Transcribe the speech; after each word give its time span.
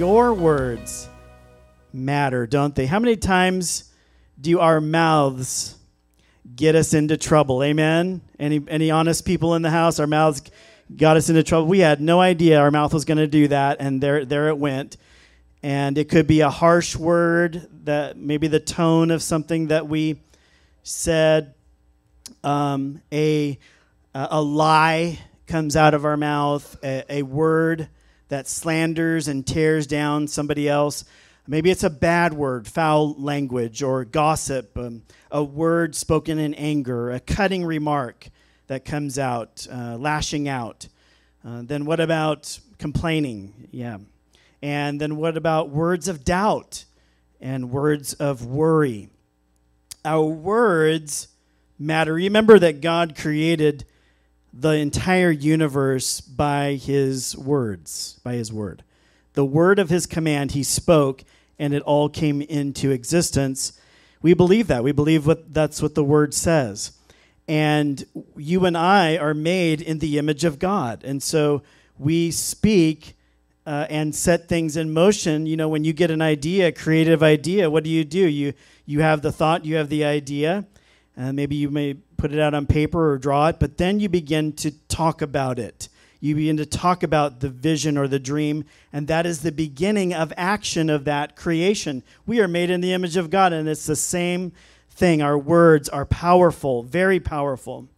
Your 0.00 0.32
words 0.32 1.10
matter, 1.92 2.46
don't 2.46 2.74
they? 2.74 2.86
How 2.86 2.98
many 3.00 3.16
times 3.16 3.92
do 4.40 4.58
our 4.58 4.80
mouths 4.80 5.76
get 6.56 6.74
us 6.74 6.94
into 6.94 7.18
trouble? 7.18 7.62
Amen. 7.62 8.22
Any 8.38 8.64
any 8.66 8.90
honest 8.90 9.26
people 9.26 9.56
in 9.56 9.60
the 9.60 9.68
house? 9.68 10.00
Our 10.00 10.06
mouths 10.06 10.40
got 10.96 11.18
us 11.18 11.28
into 11.28 11.42
trouble. 11.42 11.66
We 11.66 11.80
had 11.80 12.00
no 12.00 12.18
idea 12.18 12.60
our 12.60 12.70
mouth 12.70 12.94
was 12.94 13.04
going 13.04 13.18
to 13.18 13.26
do 13.26 13.48
that, 13.48 13.76
and 13.78 14.02
there 14.02 14.24
there 14.24 14.48
it 14.48 14.56
went. 14.56 14.96
And 15.62 15.98
it 15.98 16.08
could 16.08 16.26
be 16.26 16.40
a 16.40 16.48
harsh 16.48 16.96
word 16.96 17.68
that 17.84 18.16
maybe 18.16 18.48
the 18.48 18.58
tone 18.58 19.10
of 19.10 19.22
something 19.22 19.66
that 19.66 19.86
we 19.86 20.22
said, 20.82 21.52
um, 22.42 23.02
a 23.12 23.58
a 24.14 24.40
lie 24.40 25.18
comes 25.46 25.76
out 25.76 25.92
of 25.92 26.06
our 26.06 26.16
mouth, 26.16 26.78
a, 26.82 27.04
a 27.18 27.22
word 27.22 27.90
that 28.30 28.48
slanders 28.48 29.28
and 29.28 29.46
tears 29.46 29.86
down 29.86 30.26
somebody 30.26 30.68
else. 30.68 31.04
Maybe 31.46 31.70
it's 31.70 31.82
a 31.84 31.90
bad 31.90 32.32
word, 32.32 32.66
foul 32.66 33.14
language, 33.14 33.82
or 33.82 34.04
gossip, 34.04 34.78
um, 34.78 35.02
a 35.30 35.42
word 35.42 35.94
spoken 35.96 36.38
in 36.38 36.54
anger, 36.54 37.10
a 37.10 37.18
cutting 37.18 37.64
remark 37.64 38.28
that 38.68 38.84
comes 38.84 39.18
out, 39.18 39.66
uh, 39.70 39.96
lashing 39.96 40.48
out. 40.48 40.86
Uh, 41.44 41.62
then 41.64 41.86
what 41.86 41.98
about 41.98 42.58
complaining? 42.78 43.68
Yeah. 43.72 43.98
And 44.62 45.00
then 45.00 45.16
what 45.16 45.36
about 45.36 45.70
words 45.70 46.06
of 46.06 46.24
doubt 46.24 46.84
and 47.40 47.70
words 47.70 48.12
of 48.14 48.46
worry? 48.46 49.08
Our 50.04 50.24
words 50.24 51.28
matter. 51.80 52.14
Remember 52.14 52.60
that 52.60 52.80
God 52.80 53.16
created 53.16 53.84
the 54.52 54.70
entire 54.70 55.30
universe 55.30 56.20
by 56.20 56.74
his 56.74 57.36
words, 57.36 58.18
by 58.24 58.34
his 58.34 58.52
word. 58.52 58.82
The 59.34 59.44
word 59.44 59.78
of 59.78 59.90
his 59.90 60.06
command 60.06 60.52
he 60.52 60.62
spoke, 60.62 61.24
and 61.58 61.72
it 61.72 61.82
all 61.82 62.08
came 62.08 62.42
into 62.42 62.90
existence. 62.90 63.78
We 64.22 64.34
believe 64.34 64.66
that. 64.66 64.82
We 64.82 64.92
believe 64.92 65.26
what 65.26 65.54
that's 65.54 65.80
what 65.80 65.94
the 65.94 66.04
word 66.04 66.34
says. 66.34 66.92
And 67.46 68.04
you 68.36 68.64
and 68.64 68.76
I 68.76 69.16
are 69.16 69.34
made 69.34 69.80
in 69.80 69.98
the 69.98 70.18
image 70.18 70.44
of 70.44 70.58
God. 70.58 71.04
And 71.04 71.22
so 71.22 71.62
we 71.98 72.30
speak 72.30 73.16
uh, 73.66 73.86
and 73.90 74.14
set 74.14 74.48
things 74.48 74.76
in 74.76 74.92
motion. 74.92 75.46
You 75.46 75.56
know, 75.56 75.68
when 75.68 75.84
you 75.84 75.92
get 75.92 76.10
an 76.10 76.22
idea, 76.22 76.68
a 76.68 76.72
creative 76.72 77.22
idea, 77.22 77.70
what 77.70 77.84
do 77.84 77.90
you 77.90 78.04
do? 78.04 78.26
You 78.26 78.52
you 78.86 79.00
have 79.00 79.22
the 79.22 79.30
thought, 79.30 79.64
you 79.64 79.76
have 79.76 79.88
the 79.88 80.04
idea, 80.04 80.66
and 81.16 81.36
maybe 81.36 81.54
you 81.54 81.70
may 81.70 81.94
put 82.20 82.32
it 82.32 82.38
out 82.38 82.52
on 82.52 82.66
paper 82.66 83.12
or 83.12 83.18
draw 83.18 83.48
it, 83.48 83.58
but 83.58 83.78
then 83.78 83.98
you 83.98 84.08
begin 84.08 84.52
to 84.52 84.70
talk 84.88 85.22
about 85.22 85.58
it. 85.58 85.88
You 86.20 86.34
begin 86.34 86.58
to 86.58 86.66
talk 86.66 87.02
about 87.02 87.40
the 87.40 87.48
vision 87.48 87.96
or 87.96 88.06
the 88.06 88.18
dream, 88.18 88.66
and 88.92 89.08
that 89.08 89.24
is 89.24 89.40
the 89.40 89.50
beginning 89.50 90.12
of 90.12 90.30
action 90.36 90.90
of 90.90 91.06
that 91.06 91.34
creation. 91.34 92.02
We 92.26 92.40
are 92.40 92.48
made 92.48 92.68
in 92.68 92.82
the 92.82 92.92
image 92.92 93.16
of 93.16 93.30
God, 93.30 93.54
and 93.54 93.66
it's 93.66 93.86
the 93.86 93.96
same 93.96 94.52
thing. 94.90 95.22
Our 95.22 95.38
words 95.38 95.88
are 95.88 96.04
powerful, 96.04 96.82
very 96.82 97.20
powerful. 97.20 97.88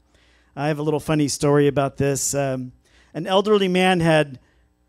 I 0.55 0.69
have 0.69 0.79
a 0.79 0.83
little 0.83 1.01
funny 1.01 1.27
story 1.27 1.67
about 1.67 1.97
this. 1.97 2.33
Um, 2.33 2.71
an 3.15 3.27
elderly 3.27 3.67
man 3.67 3.99
had 3.99 4.39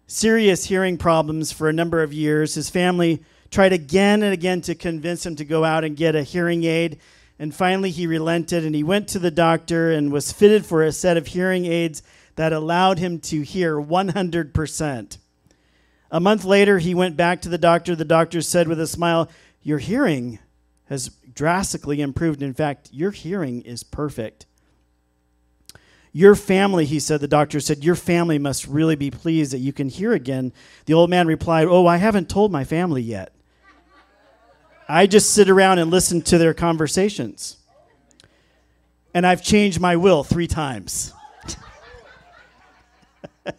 serious 0.05 0.65
hearing 0.65 0.97
problems 0.97 1.51
for 1.51 1.69
a 1.69 1.73
number 1.73 2.03
of 2.03 2.13
years. 2.13 2.53
His 2.53 2.69
family 2.69 3.23
tried 3.49 3.73
again 3.73 4.21
and 4.21 4.31
again 4.31 4.61
to 4.61 4.75
convince 4.75 5.25
him 5.25 5.35
to 5.37 5.45
go 5.45 5.63
out 5.63 5.83
and 5.83 5.97
get 5.97 6.15
a 6.15 6.21
hearing 6.21 6.65
aid. 6.65 6.99
And 7.43 7.53
finally, 7.53 7.91
he 7.91 8.07
relented 8.07 8.63
and 8.63 8.73
he 8.73 8.83
went 8.83 9.09
to 9.09 9.19
the 9.19 9.29
doctor 9.29 9.91
and 9.91 10.13
was 10.13 10.31
fitted 10.31 10.65
for 10.65 10.81
a 10.81 10.93
set 10.93 11.17
of 11.17 11.27
hearing 11.27 11.65
aids 11.65 12.01
that 12.37 12.53
allowed 12.53 12.99
him 12.99 13.19
to 13.19 13.41
hear 13.41 13.75
100%. 13.75 15.17
A 16.09 16.19
month 16.21 16.45
later, 16.45 16.79
he 16.79 16.95
went 16.95 17.17
back 17.17 17.41
to 17.41 17.49
the 17.49 17.57
doctor. 17.57 17.97
The 17.97 18.05
doctor 18.05 18.41
said 18.41 18.69
with 18.69 18.79
a 18.79 18.87
smile, 18.87 19.29
Your 19.61 19.79
hearing 19.79 20.39
has 20.85 21.09
drastically 21.35 21.99
improved. 21.99 22.41
In 22.41 22.53
fact, 22.53 22.87
your 22.93 23.11
hearing 23.11 23.61
is 23.63 23.83
perfect. 23.83 24.45
Your 26.13 26.35
family, 26.35 26.85
he 26.85 26.97
said, 27.01 27.19
the 27.19 27.27
doctor 27.27 27.59
said, 27.59 27.83
Your 27.83 27.95
family 27.95 28.39
must 28.39 28.67
really 28.67 28.95
be 28.95 29.11
pleased 29.11 29.51
that 29.51 29.57
you 29.57 29.73
can 29.73 29.89
hear 29.89 30.13
again. 30.13 30.53
The 30.85 30.93
old 30.93 31.09
man 31.09 31.27
replied, 31.27 31.67
Oh, 31.67 31.87
I 31.87 31.97
haven't 31.97 32.29
told 32.29 32.53
my 32.53 32.63
family 32.63 33.01
yet. 33.01 33.35
I 34.87 35.07
just 35.07 35.33
sit 35.33 35.49
around 35.49 35.79
and 35.79 35.89
listen 35.89 36.21
to 36.23 36.37
their 36.37 36.53
conversations. 36.53 37.57
And 39.13 39.25
I've 39.25 39.43
changed 39.43 39.79
my 39.79 39.95
will 39.95 40.23
three 40.23 40.47
times. 40.47 41.13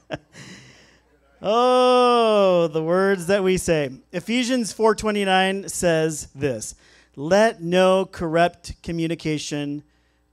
oh, 1.42 2.68
the 2.72 2.82
words 2.82 3.26
that 3.26 3.42
we 3.42 3.56
say. 3.56 3.90
Ephesians 4.12 4.72
4:29 4.72 5.70
says 5.70 6.28
this, 6.34 6.74
"Let 7.16 7.62
no 7.62 8.04
corrupt 8.04 8.82
communication 8.82 9.84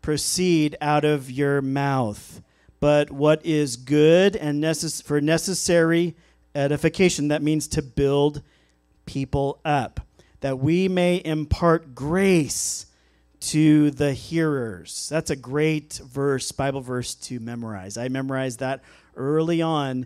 proceed 0.02 0.76
out 0.82 1.06
of 1.06 1.30
your 1.30 1.62
mouth, 1.62 2.42
but 2.80 3.12
what 3.12 3.46
is 3.46 3.78
good 3.78 4.36
and 4.36 4.64
necess- 4.64 5.04
for 5.04 5.22
necessary 5.22 6.16
edification 6.56 7.28
that 7.28 7.44
means 7.44 7.68
to 7.68 7.82
build 7.82 8.42
people 9.06 9.60
up." 9.64 10.00
That 10.42 10.60
we 10.60 10.88
may 10.88 11.22
impart 11.24 11.96
grace 11.96 12.88
to 13.40 13.92
the 13.92 14.14
hearers. 14.14 15.08
That's 15.10 15.30
a 15.30 15.36
great 15.36 16.00
verse, 16.04 16.52
Bible 16.52 16.82
verse 16.82 17.16
to 17.16 17.40
memorize. 17.40 17.98
I 17.98 18.08
memorized 18.08 18.60
that 18.60 18.82
early 19.16 19.62
on 19.62 20.06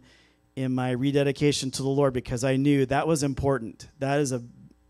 in 0.56 0.74
my 0.74 0.92
rededication 0.92 1.72
to 1.72 1.82
the 1.82 1.90
Lord 1.90 2.14
because 2.14 2.44
I 2.44 2.56
knew 2.56 2.86
that 2.86 3.08
was 3.08 3.24
important. 3.24 3.90
That 4.00 4.20
is 4.20 4.32
a 4.32 4.42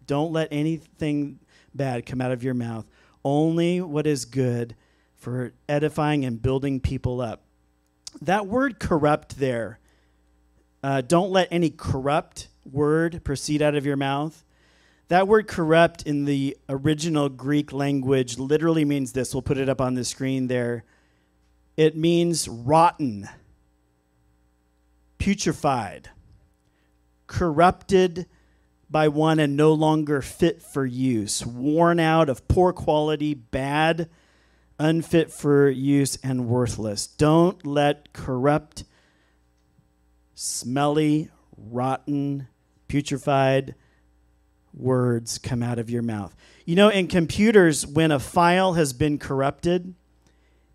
don't 0.05 0.31
let 0.31 0.49
anything 0.51 1.39
bad 1.73 2.05
come 2.05 2.21
out 2.21 2.31
of 2.31 2.43
your 2.43 2.53
mouth. 2.53 2.85
Only 3.23 3.81
what 3.81 4.05
is 4.05 4.25
good 4.25 4.75
for 5.15 5.53
edifying 5.67 6.23
and 6.25 6.39
building 6.39 6.79
people 6.79 7.21
up. 7.21 7.41
That 8.21 8.45
word 8.45 8.79
corrupt 8.79 9.39
there, 9.39 9.79
uh, 10.83 11.01
don't 11.01 11.31
let 11.31 11.47
any 11.49 11.71
corrupt 11.71 12.47
word 12.63 13.23
proceed 13.23 13.63
out 13.63 13.73
of 13.73 13.87
your 13.87 13.97
mouth. 13.97 14.44
That 15.07 15.27
word 15.27 15.47
corrupt 15.47 16.03
in 16.03 16.25
the 16.25 16.57
original 16.67 17.29
Greek 17.29 17.71
language 17.71 18.39
literally 18.39 18.85
means 18.85 19.11
this. 19.11 19.35
We'll 19.35 19.43
put 19.43 19.59
it 19.59 19.69
up 19.69 19.79
on 19.79 19.93
the 19.93 20.03
screen 20.03 20.47
there. 20.47 20.83
It 21.77 21.95
means 21.95 22.47
rotten, 22.47 23.29
putrefied, 25.19 26.05
corrupted 27.27 28.25
by 28.89 29.07
one 29.07 29.39
and 29.39 29.55
no 29.55 29.73
longer 29.73 30.21
fit 30.21 30.63
for 30.63 30.85
use, 30.85 31.45
worn 31.45 31.99
out 31.99 32.29
of 32.29 32.47
poor 32.47 32.73
quality, 32.73 33.33
bad, 33.35 34.09
unfit 34.79 35.31
for 35.31 35.69
use, 35.69 36.17
and 36.23 36.47
worthless. 36.47 37.05
Don't 37.05 37.65
let 37.65 38.11
corrupt, 38.13 38.85
smelly, 40.33 41.29
rotten, 41.57 42.47
putrefied, 42.87 43.75
words 44.75 45.37
come 45.37 45.63
out 45.63 45.79
of 45.79 45.89
your 45.89 46.01
mouth. 46.01 46.35
You 46.65 46.75
know, 46.75 46.89
in 46.89 47.07
computers, 47.07 47.85
when 47.85 48.11
a 48.11 48.19
file 48.19 48.73
has 48.73 48.93
been 48.93 49.17
corrupted, 49.17 49.93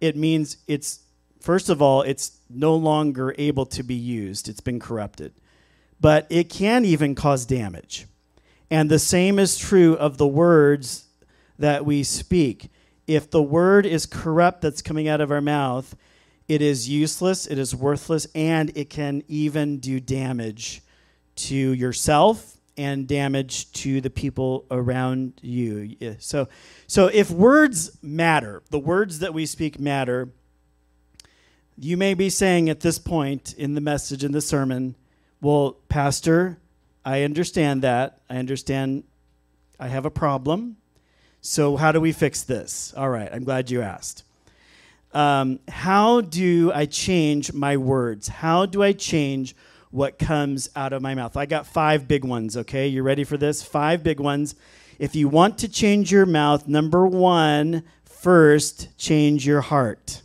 it 0.00 0.16
means 0.16 0.56
it's, 0.66 1.00
first 1.41 1.69
of 1.69 1.83
all, 1.83 2.03
it's 2.03 2.39
no 2.49 2.75
longer 2.75 3.34
able 3.39 3.66
to 3.66 3.83
be 3.83 3.94
used, 3.94 4.49
it's 4.49 4.60
been 4.60 4.80
corrupted. 4.80 5.33
But 6.01 6.27
it 6.30 6.48
can 6.48 6.84
even 6.84 7.15
cause 7.15 7.45
damage. 7.45 8.07
And 8.71 8.91
the 8.91 8.98
same 8.98 9.39
is 9.39 9.59
true 9.59 9.95
of 9.97 10.16
the 10.16 10.28
words 10.28 11.07
that 11.59 11.84
we 11.84 12.03
speak. 12.03 12.71
If 13.07 13.30
the 13.30 13.42
word 13.42 13.84
is 13.84 14.07
corrupt 14.07 14.63
that's 14.63 14.80
coming 14.80 15.09
out 15.09 15.21
of 15.21 15.30
our 15.30 15.41
mouth, 15.41 15.95
it 16.48 16.63
is 16.63 16.89
useless, 16.89 17.47
it 17.47 17.59
is 17.59 17.74
worthless, 17.74 18.27
and 18.34 18.71
it 18.77 18.89
can 18.89 19.22
even 19.28 19.78
do 19.78 20.01
damage 20.01 20.83
to 21.36 21.57
yourself 21.57 22.59
and 22.77 23.07
damage 23.07 23.71
to 23.72 24.01
the 24.01 24.11
people 24.11 24.67
around 24.71 25.34
you. 25.43 25.97
So, 26.19 26.49
so 26.87 27.09
if 27.09 27.31
words 27.31 27.99
matter, 28.03 28.63
the 28.71 28.78
words 28.78 29.19
that 29.19 29.34
we 29.34 29.47
speak 29.47 29.78
matter, 29.78 30.31
you 31.77 31.97
may 31.97 32.15
be 32.15 32.31
saying 32.31 32.69
at 32.69 32.81
this 32.81 32.99
point 32.99 33.55
in 33.55 33.75
the 33.75 33.81
message, 33.81 34.25
in 34.25 34.33
the 34.33 34.41
sermon, 34.41 34.97
well, 35.41 35.77
Pastor, 35.89 36.59
I 37.05 37.22
understand 37.22 37.83
that. 37.83 38.21
I 38.28 38.37
understand 38.37 39.05
I 39.78 39.89
have 39.89 40.05
a 40.05 40.11
problem. 40.11 40.77
So, 41.41 41.77
how 41.77 41.91
do 41.91 42.01
we 42.01 42.13
fix 42.13 42.43
this? 42.43 42.93
All 42.95 43.09
right, 43.09 43.31
I'm 43.33 43.45
glad 43.45 43.71
you 43.71 43.81
asked. 43.81 44.25
Um, 45.13 45.59
how 45.69 46.21
do 46.21 46.71
I 46.72 46.84
change 46.84 47.53
my 47.53 47.78
words? 47.78 48.28
How 48.28 48.67
do 48.67 48.83
I 48.83 48.93
change 48.93 49.57
what 49.91 50.19
comes 50.19 50.69
out 50.77 50.92
of 50.92 51.03
my 51.03 51.15
mouth. 51.15 51.37
I 51.37 51.47
got 51.47 51.66
five 51.66 52.07
big 52.07 52.25
ones, 52.25 52.57
okay? 52.57 52.87
You 52.87 53.03
ready 53.03 53.25
for 53.25 53.37
this? 53.37 53.63
Five 53.63 54.03
big 54.03 54.21
ones. 54.21 54.54
If 54.98 55.16
you 55.16 55.28
want 55.28 55.59
to 55.59 55.69
change 55.69 56.13
your 56.13 56.27
mouth, 56.27 56.69
number 56.69 57.07
one, 57.07 57.83
first, 58.04 58.97
change 58.98 59.47
your 59.47 59.63
heart. 59.63 60.22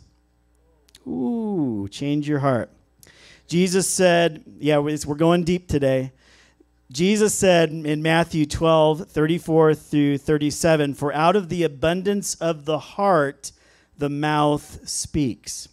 Ooh, 1.06 1.88
change 1.90 2.28
your 2.28 2.40
heart. 2.40 2.70
Jesus 3.46 3.88
said, 3.88 4.44
yeah, 4.58 4.78
we're 4.78 5.14
going 5.14 5.44
deep 5.44 5.68
today. 5.68 6.12
Jesus 6.90 7.34
said 7.34 7.70
in 7.70 8.02
Matthew 8.02 8.46
12, 8.46 9.08
34 9.10 9.74
through 9.74 10.18
37, 10.18 10.94
For 10.94 11.12
out 11.12 11.34
of 11.34 11.48
the 11.48 11.64
abundance 11.64 12.34
of 12.36 12.64
the 12.64 12.78
heart, 12.78 13.50
the 13.98 14.08
mouth 14.08 14.88
speaks. 14.88 15.68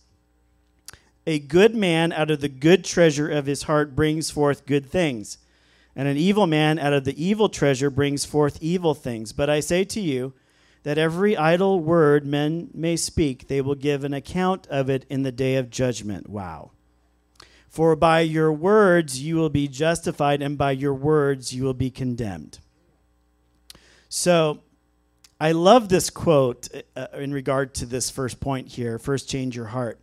A 1.26 1.40
good 1.40 1.74
man 1.74 2.12
out 2.12 2.30
of 2.30 2.42
the 2.42 2.50
good 2.50 2.84
treasure 2.84 3.30
of 3.30 3.46
his 3.46 3.64
heart 3.64 3.96
brings 3.96 4.30
forth 4.30 4.66
good 4.66 4.86
things, 4.86 5.38
and 5.96 6.08
an 6.08 6.18
evil 6.18 6.48
man 6.48 6.78
out 6.78 6.92
of 6.92 7.06
the 7.06 7.24
evil 7.24 7.48
treasure 7.48 7.90
brings 7.90 8.26
forth 8.26 8.58
evil 8.62 8.94
things. 8.94 9.32
But 9.32 9.50
I 9.50 9.62
say 9.62 9.86
to 9.86 10.02
you 10.02 10.34
that 10.84 10.98
every 10.98 11.38
idle 11.38 11.80
word 11.80 12.26
men 12.26 12.70
may 12.74 12.98
speak, 12.98 13.48
they 13.48 13.62
will 13.62 13.76
give 13.76 14.04
an 14.04 14.14
account 14.14 14.68
of 14.68 14.90
it 14.90 15.06
in 15.10 15.24
the 15.24 15.32
day 15.32 15.56
of 15.56 15.70
judgment. 15.70 16.28
Wow. 16.28 16.72
For 17.70 17.96
by 17.96 18.20
your 18.20 18.52
words 18.52 19.22
you 19.22 19.38
will 19.38 19.50
be 19.50 19.70
justified, 19.70 20.42
and 20.42 20.58
by 20.58 20.74
your 20.74 20.94
words 20.94 21.54
you 21.54 21.64
will 21.64 21.74
be 21.74 21.90
condemned. 21.90 22.60
So, 24.10 24.60
I 25.40 25.54
love 25.54 25.90
this 25.90 26.10
quote 26.10 26.68
uh, 26.96 27.08
in 27.14 27.34
regard 27.34 27.74
to 27.76 27.86
this 27.86 28.10
first 28.10 28.40
point 28.40 28.68
here 28.68 29.00
first, 29.00 29.30
change 29.30 29.56
your 29.56 29.66
heart. 29.66 30.00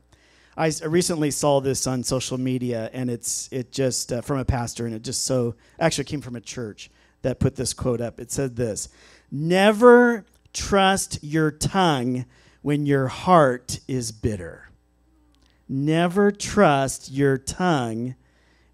I 0.61 0.71
recently 0.85 1.31
saw 1.31 1.61
this 1.63 1.87
on 1.87 2.03
social 2.03 2.37
media, 2.37 2.91
and 2.93 3.09
it's 3.09 3.49
it 3.51 3.73
just 3.73 4.13
uh, 4.13 4.21
from 4.21 4.39
a 4.39 4.45
pastor, 4.45 4.85
and 4.85 4.95
it 4.95 5.01
just 5.01 5.25
so 5.25 5.55
actually 5.79 6.05
came 6.05 6.21
from 6.21 6.37
a 6.37 6.41
church 6.41 6.91
that 7.23 7.41
put 7.41 7.57
this 7.57 7.73
quote 7.73 8.03
up. 8.03 8.21
It 8.21 8.31
said 8.31 8.57
this: 8.57 8.91
"Never 9.31 10.27
trust 10.53 11.19
your 11.23 11.51
tongue 11.51 12.27
when 12.61 12.85
your 12.85 13.09
heart 13.09 13.81
is 13.89 14.13
bitter. 14.13 14.69
Never 15.67 16.31
trust 16.31 17.11
your 17.11 17.39
tongue 17.39 18.15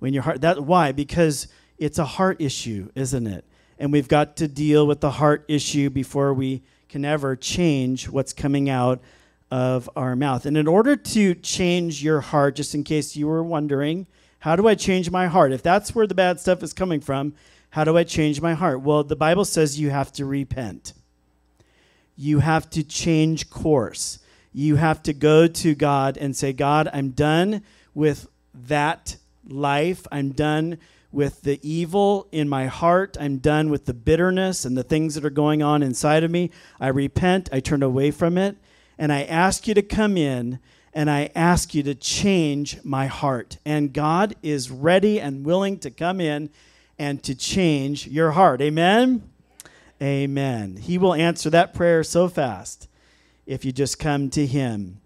when 0.00 0.12
your 0.12 0.24
heart. 0.24 0.40
That 0.40 0.64
why? 0.64 0.90
Because 0.90 1.46
it's 1.78 2.00
a 2.00 2.04
heart 2.04 2.40
issue, 2.40 2.90
isn't 2.96 3.28
it? 3.28 3.44
And 3.78 3.92
we've 3.92 4.08
got 4.08 4.36
to 4.38 4.48
deal 4.48 4.88
with 4.88 5.00
the 5.00 5.12
heart 5.12 5.44
issue 5.46 5.90
before 5.90 6.34
we 6.34 6.64
can 6.88 7.04
ever 7.04 7.36
change 7.36 8.08
what's 8.08 8.32
coming 8.32 8.68
out 8.68 9.00
of 9.50 9.88
our 9.94 10.16
mouth. 10.16 10.46
And 10.46 10.56
in 10.56 10.66
order 10.66 10.96
to 10.96 11.34
change 11.34 12.02
your 12.02 12.20
heart, 12.20 12.56
just 12.56 12.74
in 12.74 12.84
case 12.84 13.16
you 13.16 13.26
were 13.26 13.42
wondering, 13.42 14.06
how 14.40 14.56
do 14.56 14.68
I 14.68 14.74
change 14.74 15.10
my 15.10 15.26
heart? 15.26 15.52
If 15.52 15.62
that's 15.62 15.94
where 15.94 16.06
the 16.06 16.14
bad 16.14 16.40
stuff 16.40 16.62
is 16.62 16.72
coming 16.72 17.00
from, 17.00 17.34
how 17.70 17.84
do 17.84 17.96
I 17.96 18.04
change 18.04 18.40
my 18.40 18.54
heart? 18.54 18.80
Well, 18.80 19.04
the 19.04 19.16
Bible 19.16 19.44
says 19.44 19.78
you 19.78 19.90
have 19.90 20.12
to 20.14 20.24
repent. 20.24 20.94
You 22.16 22.40
have 22.40 22.70
to 22.70 22.82
change 22.82 23.50
course. 23.50 24.18
You 24.52 24.76
have 24.76 25.02
to 25.02 25.12
go 25.12 25.46
to 25.46 25.74
God 25.74 26.16
and 26.16 26.34
say, 26.34 26.52
God, 26.52 26.88
I'm 26.92 27.10
done 27.10 27.62
with 27.94 28.28
that 28.54 29.16
life. 29.46 30.06
I'm 30.10 30.32
done 30.32 30.78
with 31.12 31.42
the 31.42 31.60
evil 31.62 32.26
in 32.32 32.48
my 32.48 32.66
heart. 32.66 33.16
I'm 33.20 33.38
done 33.38 33.68
with 33.68 33.84
the 33.84 33.94
bitterness 33.94 34.64
and 34.64 34.76
the 34.76 34.82
things 34.82 35.14
that 35.14 35.24
are 35.24 35.30
going 35.30 35.62
on 35.62 35.82
inside 35.82 36.24
of 36.24 36.30
me. 36.30 36.50
I 36.80 36.88
repent. 36.88 37.48
I 37.52 37.60
turn 37.60 37.82
away 37.82 38.10
from 38.10 38.38
it 38.38 38.56
and 38.98 39.12
I 39.12 39.22
ask 39.24 39.66
you 39.68 39.74
to 39.74 39.82
come 39.82 40.16
in 40.16 40.58
and 40.92 41.10
I 41.10 41.30
ask 41.34 41.74
you 41.74 41.82
to 41.82 41.94
change 41.94 42.82
my 42.82 43.06
heart. 43.06 43.58
And 43.66 43.92
God 43.92 44.34
is 44.42 44.70
ready 44.70 45.20
and 45.20 45.44
willing 45.44 45.78
to 45.80 45.90
come 45.90 46.20
in 46.22 46.48
and 46.98 47.22
to 47.24 47.34
change 47.34 48.06
your 48.06 48.30
heart. 48.30 48.62
Amen? 48.62 49.30
Amen. 50.02 50.76
He 50.76 50.96
will 50.96 51.12
answer 51.12 51.50
that 51.50 51.74
prayer 51.74 52.02
so 52.02 52.28
fast 52.28 52.88
if 53.44 53.64
you 53.64 53.72
just 53.72 53.98
come 53.98 54.30
to 54.30 54.46
Him. 54.46 55.00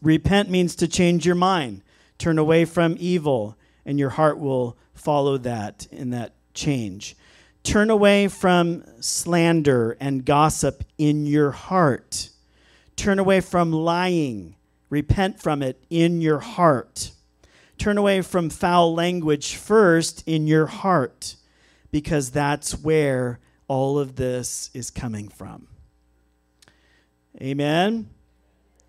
Repent 0.00 0.48
means 0.50 0.76
to 0.76 0.86
change 0.86 1.26
your 1.26 1.34
mind, 1.34 1.82
turn 2.18 2.38
away 2.38 2.64
from 2.64 2.96
evil, 3.00 3.56
and 3.84 3.98
your 3.98 4.10
heart 4.10 4.38
will 4.38 4.76
follow 4.94 5.36
that 5.38 5.88
in 5.90 6.10
that 6.10 6.34
change. 6.54 7.16
Turn 7.64 7.90
away 7.90 8.28
from 8.28 8.84
slander 9.00 9.96
and 9.98 10.24
gossip 10.24 10.84
in 10.96 11.26
your 11.26 11.50
heart 11.50 12.30
Turn 12.98 13.20
away 13.20 13.40
from 13.40 13.72
lying. 13.72 14.56
Repent 14.90 15.40
from 15.40 15.62
it 15.62 15.80
in 15.88 16.20
your 16.20 16.40
heart. 16.40 17.12
Turn 17.78 17.96
away 17.96 18.22
from 18.22 18.50
foul 18.50 18.92
language 18.92 19.54
first 19.54 20.24
in 20.26 20.48
your 20.48 20.66
heart, 20.66 21.36
because 21.92 22.32
that's 22.32 22.72
where 22.72 23.38
all 23.68 24.00
of 24.00 24.16
this 24.16 24.68
is 24.74 24.90
coming 24.90 25.28
from. 25.28 25.68
Amen. 27.40 28.10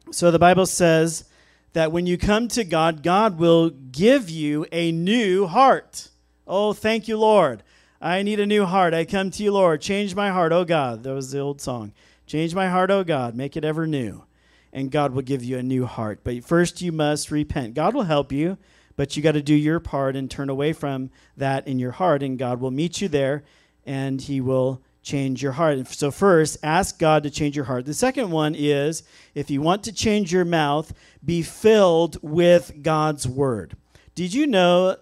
So 0.10 0.32
the 0.32 0.40
Bible 0.40 0.66
says 0.66 1.26
that 1.74 1.92
when 1.92 2.08
you 2.08 2.18
come 2.18 2.48
to 2.48 2.64
God, 2.64 3.04
God 3.04 3.38
will 3.38 3.70
give 3.70 4.28
you 4.28 4.66
a 4.72 4.92
new 4.92 5.46
heart. 5.46 6.10
Oh, 6.48 6.74
thank 6.74 7.08
you, 7.08 7.16
Lord. 7.16 7.62
I 8.02 8.24
need 8.24 8.40
a 8.40 8.48
new 8.48 8.66
heart. 8.66 8.96
I 8.96 9.06
come 9.06 9.30
to 9.30 9.44
you, 9.44 9.52
Lord. 9.52 9.82
Change 9.82 10.16
my 10.16 10.32
heart, 10.32 10.52
oh 10.52 10.66
God. 10.66 11.04
That 11.04 11.14
was 11.14 11.30
the 11.30 11.38
old 11.38 11.62
song. 11.62 11.94
Change 12.30 12.54
my 12.54 12.70
heart, 12.70 12.92
O 12.92 13.04
God, 13.04 13.34
make 13.34 13.58
it 13.58 13.66
ever 13.66 13.88
new. 13.88 14.24
And 14.72 14.92
God 14.92 15.14
will 15.14 15.24
give 15.24 15.44
you 15.44 15.58
a 15.58 15.64
new 15.64 15.88
heart. 15.88 16.20
But 16.24 16.44
first, 16.44 16.80
you 16.80 16.92
must 16.92 17.32
repent. 17.32 17.74
God 17.74 17.96
will 17.96 18.04
help 18.04 18.32
you, 18.32 18.60
but 18.96 19.18
you 19.18 19.24
got 19.24 19.32
to 19.32 19.42
do 19.42 19.56
your 19.56 19.80
part 19.80 20.16
and 20.16 20.30
turn 20.30 20.48
away 20.48 20.74
from 20.74 21.10
that 21.36 21.68
in 21.68 21.80
your 21.80 21.90
heart, 21.90 22.22
and 22.22 22.38
God 22.38 22.62
will 22.62 22.70
meet 22.70 23.02
you 23.02 23.08
there 23.08 23.44
and 23.84 24.22
He 24.22 24.40
will 24.42 24.84
change 25.02 25.42
your 25.42 25.54
heart. 25.54 25.88
So, 25.88 26.12
first, 26.12 26.60
ask 26.62 27.00
God 27.00 27.24
to 27.24 27.32
change 27.32 27.56
your 27.56 27.66
heart. 27.66 27.86
The 27.86 27.96
second 27.96 28.30
one 28.30 28.54
is 28.54 29.02
if 29.34 29.50
you 29.50 29.64
want 29.64 29.84
to 29.86 29.92
change 29.92 30.32
your 30.32 30.46
mouth, 30.46 30.94
be 31.26 31.42
filled 31.42 32.20
with 32.22 32.84
God's 32.84 33.28
word. 33.28 33.76
Did 34.14 34.36
you 34.36 34.46
know 34.46 34.98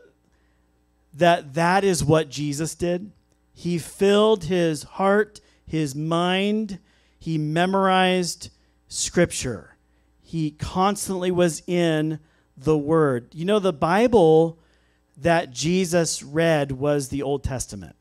that 1.14 1.56
that 1.56 1.84
is 1.84 2.06
what 2.06 2.30
Jesus 2.30 2.74
did? 2.74 3.12
He 3.54 3.80
filled 3.80 4.46
his 4.46 4.84
heart, 4.84 5.42
his 5.66 5.94
mind, 5.94 6.80
he 7.28 7.38
memorized 7.38 8.52
scripture. 8.88 9.76
He 10.22 10.52
constantly 10.52 11.30
was 11.30 11.62
in 11.68 12.20
the 12.56 12.78
Word. 12.78 13.28
You 13.34 13.44
know, 13.44 13.60
the 13.60 13.74
Bible 13.74 14.60
that 15.18 15.52
Jesus 15.52 16.24
read 16.24 16.72
was 16.72 17.10
the 17.10 17.24
Old 17.24 17.44
Testament. 17.44 17.98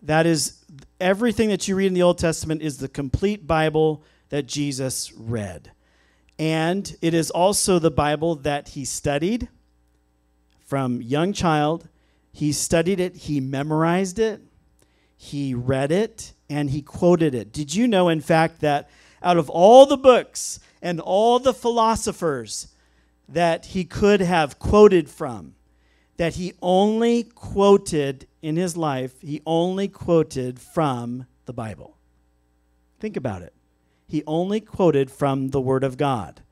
That 0.00 0.24
is, 0.24 0.64
everything 0.98 1.50
that 1.50 1.68
you 1.68 1.76
read 1.76 1.88
in 1.88 1.92
the 1.92 2.02
Old 2.02 2.16
Testament 2.16 2.62
is 2.62 2.78
the 2.78 2.88
complete 2.88 3.46
Bible 3.46 4.02
that 4.30 4.46
Jesus 4.46 5.12
read. 5.12 5.70
And 6.38 6.96
it 7.02 7.12
is 7.12 7.30
also 7.30 7.78
the 7.78 7.90
Bible 7.90 8.34
that 8.36 8.68
he 8.68 8.86
studied 8.86 9.50
from 10.64 11.02
young 11.02 11.34
child. 11.34 11.86
He 12.32 12.52
studied 12.52 12.98
it, 12.98 13.14
he 13.14 13.40
memorized 13.40 14.18
it, 14.18 14.40
he 15.18 15.54
read 15.54 15.92
it, 15.92 16.32
and 16.50 16.70
he 16.70 16.82
quoted 16.82 17.34
it. 17.34 17.52
Did 17.52 17.74
you 17.74 17.86
know, 17.86 18.08
in 18.08 18.20
fact, 18.20 18.60
that 18.60 18.90
out 19.22 19.38
of 19.38 19.48
all 19.48 19.86
the 19.86 19.96
books 19.96 20.58
and 20.82 21.00
all 21.00 21.38
the 21.38 21.54
philosophers 21.54 22.68
that 23.28 23.66
he 23.66 23.84
could 23.84 24.20
have 24.20 24.58
quoted 24.58 25.08
from, 25.08 25.54
that 26.16 26.34
he 26.34 26.52
only 26.60 27.22
quoted 27.22 28.26
in 28.42 28.56
his 28.56 28.76
life, 28.76 29.20
he 29.20 29.40
only 29.46 29.86
quoted 29.86 30.58
from 30.58 31.26
the 31.46 31.52
Bible? 31.52 31.96
Think 32.98 33.16
about 33.16 33.42
it. 33.42 33.54
He 34.06 34.24
only 34.26 34.60
quoted 34.60 35.10
from 35.10 35.50
the 35.50 35.60
Word 35.60 35.84
of 35.84 35.96
God. 35.96 36.42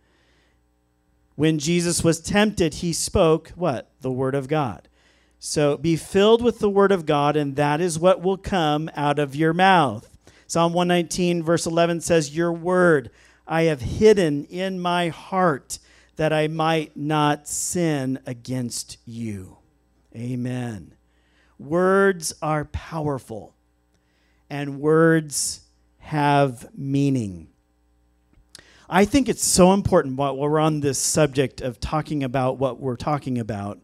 When 1.34 1.58
Jesus 1.58 2.04
was 2.04 2.20
tempted, 2.20 2.74
he 2.74 2.92
spoke 2.92 3.50
what? 3.50 3.90
The 4.00 4.12
Word 4.12 4.36
of 4.36 4.46
God. 4.48 4.87
So 5.38 5.76
be 5.76 5.96
filled 5.96 6.42
with 6.42 6.58
the 6.58 6.70
word 6.70 6.90
of 6.90 7.06
God, 7.06 7.36
and 7.36 7.54
that 7.56 7.80
is 7.80 7.98
what 7.98 8.22
will 8.22 8.36
come 8.36 8.90
out 8.96 9.18
of 9.18 9.36
your 9.36 9.52
mouth. 9.52 10.08
Psalm 10.46 10.72
119, 10.72 11.42
verse 11.42 11.66
11 11.66 12.00
says, 12.00 12.34
Your 12.34 12.52
word 12.52 13.10
I 13.46 13.62
have 13.62 13.80
hidden 13.80 14.44
in 14.46 14.80
my 14.80 15.08
heart 15.08 15.78
that 16.16 16.32
I 16.32 16.48
might 16.48 16.96
not 16.96 17.46
sin 17.46 18.18
against 18.26 18.98
you. 19.06 19.58
Amen. 20.14 20.94
Words 21.58 22.34
are 22.42 22.64
powerful, 22.64 23.54
and 24.50 24.80
words 24.80 25.60
have 25.98 26.68
meaning. 26.76 27.48
I 28.90 29.04
think 29.04 29.28
it's 29.28 29.44
so 29.44 29.72
important 29.72 30.16
while 30.16 30.36
we're 30.36 30.58
on 30.58 30.80
this 30.80 30.98
subject 30.98 31.60
of 31.60 31.78
talking 31.78 32.24
about 32.24 32.58
what 32.58 32.80
we're 32.80 32.96
talking 32.96 33.38
about 33.38 33.78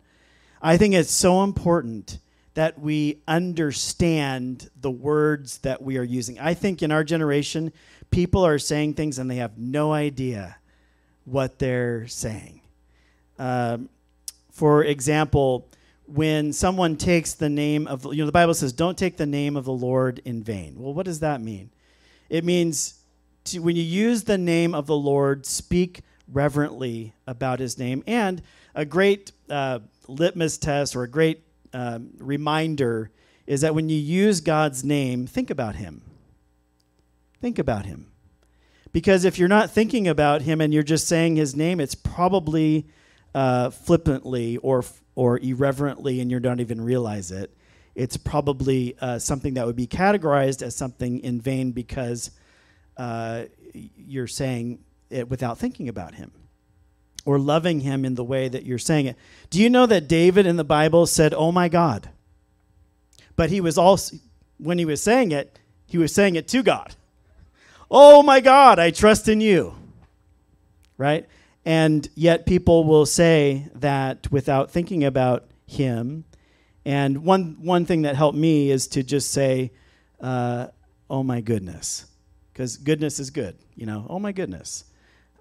I 0.67 0.79
think 0.79 0.95
it's 0.95 1.13
so 1.13 1.43
important 1.43 2.17
that 2.55 2.81
we 2.81 3.21
understand 3.29 4.71
the 4.81 4.91
words 4.91 5.59
that 5.59 5.83
we 5.83 5.99
are 5.99 6.03
using. 6.03 6.39
I 6.39 6.55
think 6.55 6.83
in 6.83 6.91
our 6.91 7.05
generation, 7.05 7.71
people 8.11 8.47
are 8.47 8.59
saying 8.59 8.95
things 8.95 9.19
and 9.19 9.31
they 9.31 9.37
have 9.37 9.59
no 9.59 9.93
idea 9.93 10.57
what 11.27 11.59
they're 11.59 12.09
saying. 12.09 12.63
Um, 13.39 13.91
for 14.53 14.83
example, 14.83 15.69
when 16.07 16.55
someone 16.55 16.97
takes 16.97 17.35
the 17.35 17.51
name 17.51 17.87
of, 17.87 18.07
you 18.07 18.23
know, 18.23 18.27
the 18.27 18.33
Bible 18.33 18.55
says, 18.55 18.73
don't 18.73 18.97
take 18.97 19.19
the 19.19 19.27
name 19.27 19.59
of 19.59 19.67
the 19.67 19.73
Lord 19.73 20.23
in 20.25 20.43
vain. 20.43 20.77
Well, 20.79 20.95
what 20.95 21.05
does 21.05 21.21
that 21.21 21.43
mean? 21.43 21.69
It 22.31 22.43
means 22.43 23.01
to, 23.45 23.59
when 23.59 23.77
you 23.77 23.83
use 23.83 24.25
the 24.25 24.39
name 24.39 24.75
of 24.75 24.87
the 24.87 24.97
Lord, 24.97 25.45
speak 25.45 26.01
reverently 26.33 27.13
about 27.27 27.61
his 27.61 27.79
name. 27.79 28.03
And 28.07 28.41
a 28.75 28.87
great 28.87 29.33
uh, 29.51 29.81
litmus 30.09 30.59
test 30.59 30.97
or 30.97 31.03
a 31.03 31.09
great 31.09 31.43
uh, 31.73 31.99
reminder 32.19 33.11
is 33.47 33.61
that 33.61 33.75
when 33.75 33.89
you 33.89 33.99
use 33.99 34.41
God's 34.41 34.85
name, 34.85 35.27
think 35.27 35.51
about 35.51 35.77
Him. 35.77 36.03
Think 37.41 37.59
about 37.59 37.87
Him. 37.87 38.07
Because 38.93 39.25
if 39.25 39.39
you're 39.39 39.49
not 39.49 39.71
thinking 39.71 40.07
about 40.09 40.43
Him 40.43 40.61
and 40.61 40.73
you're 40.73 40.83
just 40.83 41.07
saying 41.07 41.37
His 41.37 41.55
name, 41.55 41.81
it's 41.81 41.95
probably 41.95 42.87
uh, 43.35 43.71
flippantly 43.71 44.57
or, 44.59 44.85
or 45.15 45.39
irreverently 45.41 46.21
and 46.21 46.31
you 46.31 46.41
don't 46.41 46.61
even 46.61 46.81
realize 46.81 47.31
it. 47.31 47.55
It's 47.95 48.17
probably 48.17 48.97
uh, 49.01 49.19
something 49.19 49.55
that 49.55 49.67
would 49.67 49.77
be 49.77 49.87
categorized 49.87 50.63
as 50.63 50.75
something 50.75 51.21
in 51.21 51.41
vain 51.41 51.73
because 51.73 52.31
uh, 52.97 53.45
you're 53.73 54.27
saying 54.27 54.81
it 55.11 55.29
without 55.29 55.59
thinking 55.59 55.89
about 55.89 56.15
Him 56.15 56.33
or 57.25 57.39
loving 57.39 57.81
Him 57.81 58.05
in 58.05 58.15
the 58.15 58.25
way 58.25 58.49
that 58.49 58.65
you're 58.65 58.79
saying 58.79 59.07
it. 59.07 59.17
Do 59.51 59.61
you 59.61 59.71
know 59.71 59.87
that 59.87 60.09
David 60.09 60.47
in 60.47 60.57
the 60.57 60.65
Bible 60.65 61.07
said, 61.07 61.33
Oh 61.35 61.53
my 61.53 61.69
God? 61.69 62.11
But 63.37 63.51
he 63.51 63.61
was 63.61 63.77
also, 63.77 64.17
when 64.59 64.79
he 64.79 64.85
was 64.85 65.03
saying 65.03 65.33
it, 65.33 65.59
he 65.87 65.99
was 65.99 66.15
saying 66.15 66.37
it 66.37 66.49
to 66.49 66.63
God. 66.63 66.95
Oh 67.91 68.23
my 68.23 68.41
God, 68.41 68.79
I 68.79 68.91
trust 68.91 69.29
in 69.29 69.41
you. 69.41 69.75
Right? 70.97 71.27
And 71.65 72.09
yet 72.15 72.47
people 72.47 72.85
will 72.85 73.07
say 73.07 73.69
that 73.75 74.31
without 74.31 74.71
thinking 74.71 75.05
about 75.05 75.47
him. 75.67 76.25
And 76.85 77.25
one, 77.25 77.57
one 77.61 77.87
thing 77.87 78.03
that 78.03 78.17
helped 78.17 78.37
me 78.37 78.71
is 78.71 78.87
to 78.89 79.03
just 79.03 79.31
say, 79.31 79.73
uh, 80.21 80.69
oh 81.09 81.23
my 81.23 81.41
goodness. 81.41 82.07
Because 82.53 82.77
goodness 82.77 83.19
is 83.19 83.31
good, 83.31 83.57
you 83.75 83.87
know, 83.87 84.07
oh 84.09 84.21
my 84.21 84.31
goodness. 84.31 84.85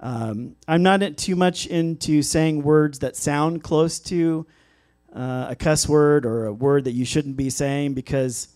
Um, 0.04 0.58
I'm 0.68 0.84
not 0.84 1.16
too 1.16 1.38
much 1.38 1.66
into 1.66 2.24
saying 2.24 2.62
words 2.62 3.00
that 3.00 3.16
sound 3.16 3.64
close 3.64 4.00
to 4.02 4.46
uh, 5.16 5.48
a 5.52 5.56
cuss 5.56 5.88
word 5.88 6.26
or 6.26 6.46
a 6.46 6.52
word 6.52 6.84
that 6.84 6.92
you 6.92 7.06
shouldn't 7.06 7.38
be 7.38 7.50
saying 7.50 7.94
because 7.94 8.50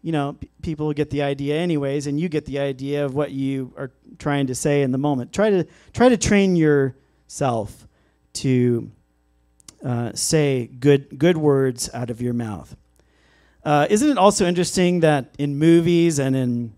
you 0.00 0.12
know 0.12 0.34
p- 0.34 0.48
people 0.62 0.92
get 0.92 1.10
the 1.10 1.22
idea 1.22 1.56
anyways 1.56 2.06
and 2.06 2.20
you 2.20 2.28
get 2.28 2.44
the 2.44 2.60
idea 2.60 3.04
of 3.04 3.16
what 3.16 3.32
you 3.32 3.74
are 3.76 3.90
trying 4.20 4.46
to 4.46 4.54
say 4.54 4.82
in 4.82 4.92
the 4.92 4.98
moment. 4.98 5.32
Try 5.32 5.50
to 5.50 5.66
try 5.92 6.08
to 6.08 6.16
train 6.16 6.54
yourself 6.54 7.88
to 8.34 8.88
uh, 9.84 10.12
say 10.14 10.68
good 10.78 11.18
good 11.18 11.36
words 11.36 11.90
out 11.92 12.10
of 12.10 12.22
your 12.22 12.32
mouth. 12.32 12.76
Uh, 13.64 13.88
isn't 13.90 14.08
it 14.08 14.18
also 14.18 14.46
interesting 14.46 15.00
that 15.00 15.34
in 15.36 15.58
movies 15.58 16.20
and 16.20 16.36
in 16.36 16.72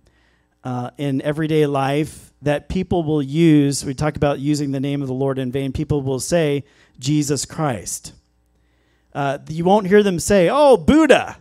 uh, 0.65 0.93
in 0.97 1.21
everyday 1.21 1.67
life 1.67 2.33
that 2.45 2.69
people 2.69 3.03
will 3.03 3.23
use 3.23 3.85
we 3.85 3.95
talk 3.95 4.17
about 4.17 4.39
using 4.39 4.73
the 4.73 4.81
name 4.81 5.03
of 5.03 5.09
the 5.09 5.15
lord 5.15 5.39
in 5.39 5.51
vain 5.51 5.73
people 5.73 6.03
will 6.03 6.21
say 6.21 6.65
jesus 6.99 7.45
christ 7.45 8.13
uh, 9.15 9.39
you 9.49 9.65
won't 9.65 9.87
hear 9.87 10.03
them 10.03 10.19
say, 10.19 10.49
oh, 10.51 10.77
Buddha 10.77 11.39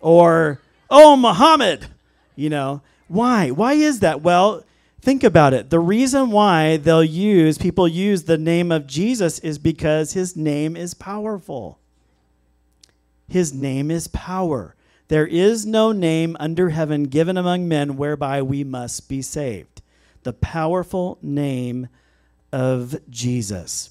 or 0.00 0.60
oh, 0.88 1.16
Muhammad. 1.16 1.86
You 2.34 2.50
know, 2.50 2.82
why? 3.06 3.50
Why 3.50 3.74
is 3.74 4.00
that? 4.00 4.22
Well, 4.22 4.64
think 5.00 5.22
about 5.22 5.52
it. 5.52 5.70
The 5.70 5.78
reason 5.78 6.30
why 6.30 6.78
they'll 6.78 7.04
use, 7.04 7.58
people 7.58 7.86
use 7.86 8.24
the 8.24 8.38
name 8.38 8.72
of 8.72 8.86
Jesus 8.86 9.38
is 9.40 9.58
because 9.58 10.14
his 10.14 10.36
name 10.36 10.74
is 10.76 10.94
powerful. 10.94 11.78
His 13.28 13.52
name 13.52 13.90
is 13.90 14.08
power. 14.08 14.74
There 15.08 15.26
is 15.26 15.66
no 15.66 15.92
name 15.92 16.36
under 16.40 16.70
heaven 16.70 17.04
given 17.04 17.36
among 17.36 17.68
men 17.68 17.96
whereby 17.96 18.42
we 18.42 18.64
must 18.64 19.08
be 19.08 19.22
saved. 19.22 19.82
The 20.26 20.32
powerful 20.32 21.18
name 21.22 21.86
of 22.50 22.98
Jesus. 23.08 23.90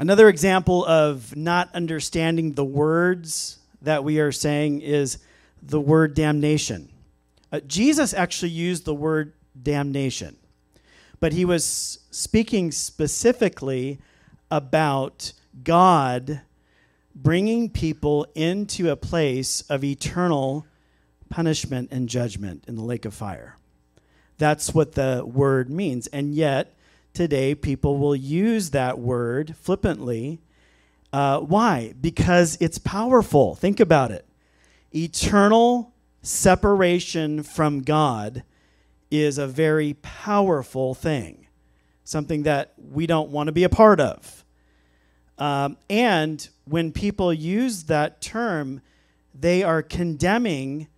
Another 0.00 0.28
example 0.28 0.84
of 0.84 1.36
not 1.36 1.72
understanding 1.72 2.54
the 2.54 2.64
words 2.64 3.60
that 3.82 4.02
we 4.02 4.18
are 4.18 4.32
saying 4.32 4.80
is 4.80 5.18
the 5.62 5.80
word 5.80 6.14
damnation. 6.14 6.88
Uh, 7.52 7.60
Jesus 7.60 8.12
actually 8.12 8.50
used 8.50 8.84
the 8.84 8.96
word 8.96 9.32
damnation, 9.62 10.36
but 11.20 11.32
he 11.32 11.44
was 11.44 12.00
speaking 12.10 12.72
specifically 12.72 14.00
about 14.50 15.32
God 15.62 16.40
bringing 17.14 17.70
people 17.70 18.26
into 18.34 18.90
a 18.90 18.96
place 18.96 19.60
of 19.70 19.84
eternal 19.84 20.66
punishment 21.30 21.88
and 21.90 22.08
judgment 22.08 22.64
in 22.68 22.76
the 22.76 22.84
lake 22.84 23.06
of 23.06 23.14
fire. 23.14 23.56
That's 24.36 24.74
what 24.74 24.92
the 24.92 25.22
word 25.24 25.70
means. 25.70 26.06
And 26.08 26.34
yet, 26.34 26.74
today 27.14 27.54
people 27.54 27.98
will 27.98 28.16
use 28.16 28.70
that 28.70 28.98
word 28.98 29.54
flippantly. 29.56 30.40
Uh, 31.12 31.40
why? 31.40 31.94
Because 32.00 32.58
it's 32.60 32.78
powerful. 32.78 33.54
Think 33.54 33.80
about 33.80 34.10
it. 34.10 34.26
Eternal 34.94 35.92
separation 36.22 37.42
from 37.42 37.82
God 37.82 38.42
is 39.10 39.38
a 39.38 39.46
very 39.46 39.94
powerful 39.94 40.94
thing, 40.94 41.46
something 42.04 42.44
that 42.44 42.74
we 42.76 43.06
don't 43.06 43.30
want 43.30 43.48
to 43.48 43.52
be 43.52 43.64
a 43.64 43.68
part 43.68 44.00
of. 44.00 44.44
Um, 45.38 45.78
and 45.88 46.46
when 46.64 46.92
people 46.92 47.32
use 47.32 47.84
that 47.84 48.20
term, 48.20 48.82
they 49.34 49.62
are 49.62 49.82
condemning 49.82 50.88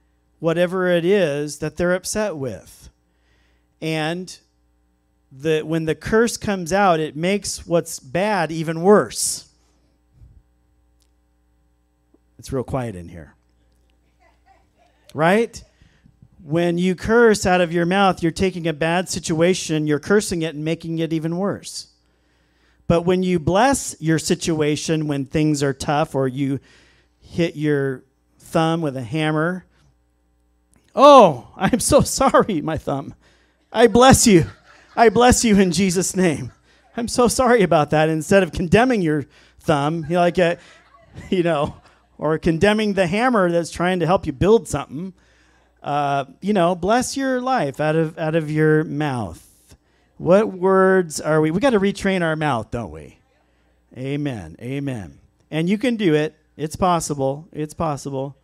whatever 0.43 0.89
it 0.89 1.05
is 1.05 1.59
that 1.59 1.77
they're 1.77 1.95
upset 1.95 2.37
with. 2.37 2.91
And 3.81 4.37
the, 5.31 5.61
when 5.61 5.85
the 5.85 5.95
curse 5.95 6.37
comes 6.37 6.73
out, 6.73 6.99
it 6.99 7.15
makes 7.15 7.65
what's 7.65 8.01
bad 8.01 8.51
even 8.51 8.83
worse. 8.83 9.49
It's 12.41 12.53
real 12.53 12.65
quiet 12.65 12.97
in 12.97 13.09
here. 13.09 13.37
Right? 15.15 15.63
When 16.43 16.77
you 16.77 16.97
curse 16.97 17.47
out 17.47 17.61
of 17.61 17.73
your 17.73 17.87
mouth, 17.87 18.21
you're 18.21 18.33
taking 18.33 18.67
a 18.67 18.73
bad 18.73 19.09
situation, 19.09 19.87
you're 19.87 20.01
cursing 20.01 20.43
it 20.43 20.57
and 20.57 20.65
making 20.65 20.99
it 20.99 21.13
even 21.13 21.37
worse. 21.37 21.87
But 22.89 23.03
when 23.03 23.23
you 23.23 23.39
bless 23.39 23.95
your 24.01 24.19
situation 24.19 25.07
when 25.07 25.25
things 25.25 25.63
are 25.63 25.73
tough 25.73 26.17
or 26.17 26.27
you 26.27 26.59
hit 27.21 27.55
your 27.55 28.03
thumb 28.41 28.83
with 28.83 28.97
a 28.97 29.05
hammer, 29.05 29.67
oh, 30.95 31.49
I'm 31.57 31.81
so 31.81 32.01
sorry, 32.01 32.61
my 32.61 32.79
thumb. 32.79 33.15
I 33.73 33.87
bless 33.87 34.27
you. 34.27 34.47
I 34.95 35.09
bless 35.09 35.45
you 35.45 35.59
in 35.59 35.73
Jesus' 35.73 36.15
name. 36.15 36.53
I'm 36.97 37.09
so 37.09 37.29
sorry 37.29 37.63
about 37.63 37.91
that. 37.91 38.09
Instead 38.09 38.43
of 38.43 38.53
condemning 38.53 39.01
your 39.01 39.25
thumb, 39.61 40.05
you 40.09 40.19
like 40.19 40.39
a, 40.39 40.59
you 41.31 41.43
know, 41.43 41.77
or 42.19 42.39
condemning 42.39 42.93
the 42.93 43.07
hammer 43.07 43.51
that's 43.51 43.71
trying 43.71 44.01
to 44.01 44.07
help 44.07 44.27
you 44.27 44.33
build 44.33 44.69
something, 44.69 45.15
uh, 45.83 46.27
you 46.41 46.53
know, 46.53 46.75
bless 46.75 47.17
your 47.17 47.41
life 47.41 47.81
out 47.81 47.97
of 47.97 48.19
out 48.19 48.37
of 48.37 48.51
your 48.51 48.85
mouth. 48.85 49.49
What 50.19 50.53
words 50.53 51.21
are 51.21 51.41
we? 51.41 51.51
We 51.51 51.59
got 51.59 51.71
to 51.71 51.81
retrain 51.81 52.23
our 52.23 52.37
mouth, 52.37 52.71
don't 52.71 52.93
we? 52.93 53.19
Amen. 53.97 54.57
Amen. 54.61 55.19
And 55.51 55.69
you 55.69 55.79
can 55.79 55.97
do 55.97 56.15
it. 56.15 56.37
It's 56.57 56.77
possible. 56.77 57.49
It's 57.53 57.75
possible. 57.75 58.37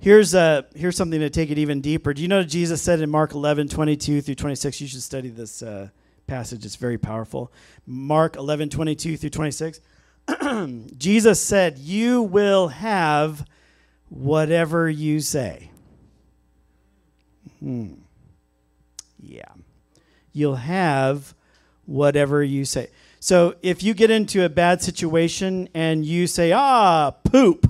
Here's, 0.00 0.34
uh, 0.34 0.62
here's 0.74 0.96
something 0.96 1.20
to 1.20 1.30
take 1.30 1.50
it 1.50 1.58
even 1.58 1.80
deeper. 1.80 2.14
Do 2.14 2.22
you 2.22 2.28
know 2.28 2.44
Jesus 2.44 2.80
said 2.80 3.00
in 3.00 3.10
Mark 3.10 3.34
11, 3.34 3.68
22 3.68 4.22
through 4.22 4.36
26? 4.36 4.80
You 4.80 4.86
should 4.86 5.02
study 5.02 5.28
this 5.28 5.62
uh, 5.62 5.88
passage, 6.26 6.64
it's 6.64 6.76
very 6.76 6.98
powerful. 6.98 7.52
Mark 7.86 8.36
11, 8.36 8.68
22 8.68 9.16
through 9.16 9.30
26. 9.30 9.80
Jesus 10.96 11.40
said, 11.40 11.78
You 11.78 12.22
will 12.22 12.68
have 12.68 13.44
whatever 14.08 14.88
you 14.88 15.20
say. 15.20 15.70
Hmm. 17.58 17.94
Yeah. 19.18 19.52
You'll 20.32 20.56
have 20.56 21.34
whatever 21.86 22.42
you 22.42 22.64
say. 22.64 22.90
So 23.20 23.56
if 23.62 23.82
you 23.82 23.94
get 23.94 24.10
into 24.10 24.44
a 24.44 24.48
bad 24.48 24.82
situation 24.82 25.68
and 25.74 26.04
you 26.04 26.26
say, 26.26 26.52
ah, 26.52 27.10
poop, 27.10 27.67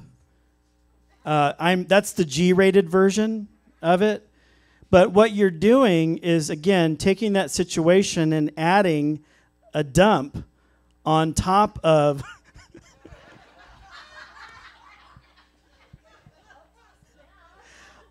uh, 1.29 1.53
I'm 1.59 1.85
that's 1.85 2.13
the 2.13 2.25
G-rated 2.25 2.89
version 2.89 3.49
of 3.83 4.01
it. 4.01 4.27
But 4.89 5.13
what 5.13 5.33
you're 5.33 5.51
doing 5.51 6.17
is 6.17 6.49
again 6.49 6.97
taking 6.97 7.35
that 7.35 7.51
situation 7.51 8.33
and 8.33 8.51
adding 8.57 9.23
a 9.75 9.85
dump 9.85 10.43
on 11.05 11.35
top 11.35 11.79
of 11.85 12.23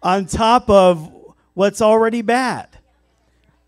on 0.04 0.28
top 0.28 0.70
of 0.70 1.12
what's 1.56 1.82
already 1.82 2.22
bad. 2.22 2.70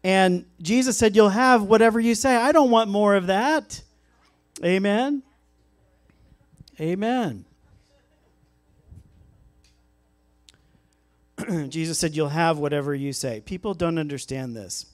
And 0.04 0.46
Jesus 0.62 0.96
said, 0.96 1.16
You'll 1.16 1.30
have 1.30 1.64
whatever 1.64 2.00
you 2.00 2.14
say. 2.14 2.36
I 2.36 2.52
don't 2.52 2.70
want 2.70 2.92
more 2.92 3.16
of 3.16 3.26
that. 3.26 3.82
Amen. 4.64 5.24
Amen. 6.80 7.46
Jesus 11.70 12.00
said, 12.00 12.16
You'll 12.16 12.30
have 12.30 12.58
whatever 12.58 12.94
you 12.94 13.14
say. 13.14 13.42
People 13.42 13.74
don't 13.74 13.98
understand 13.98 14.56
this. 14.56 14.86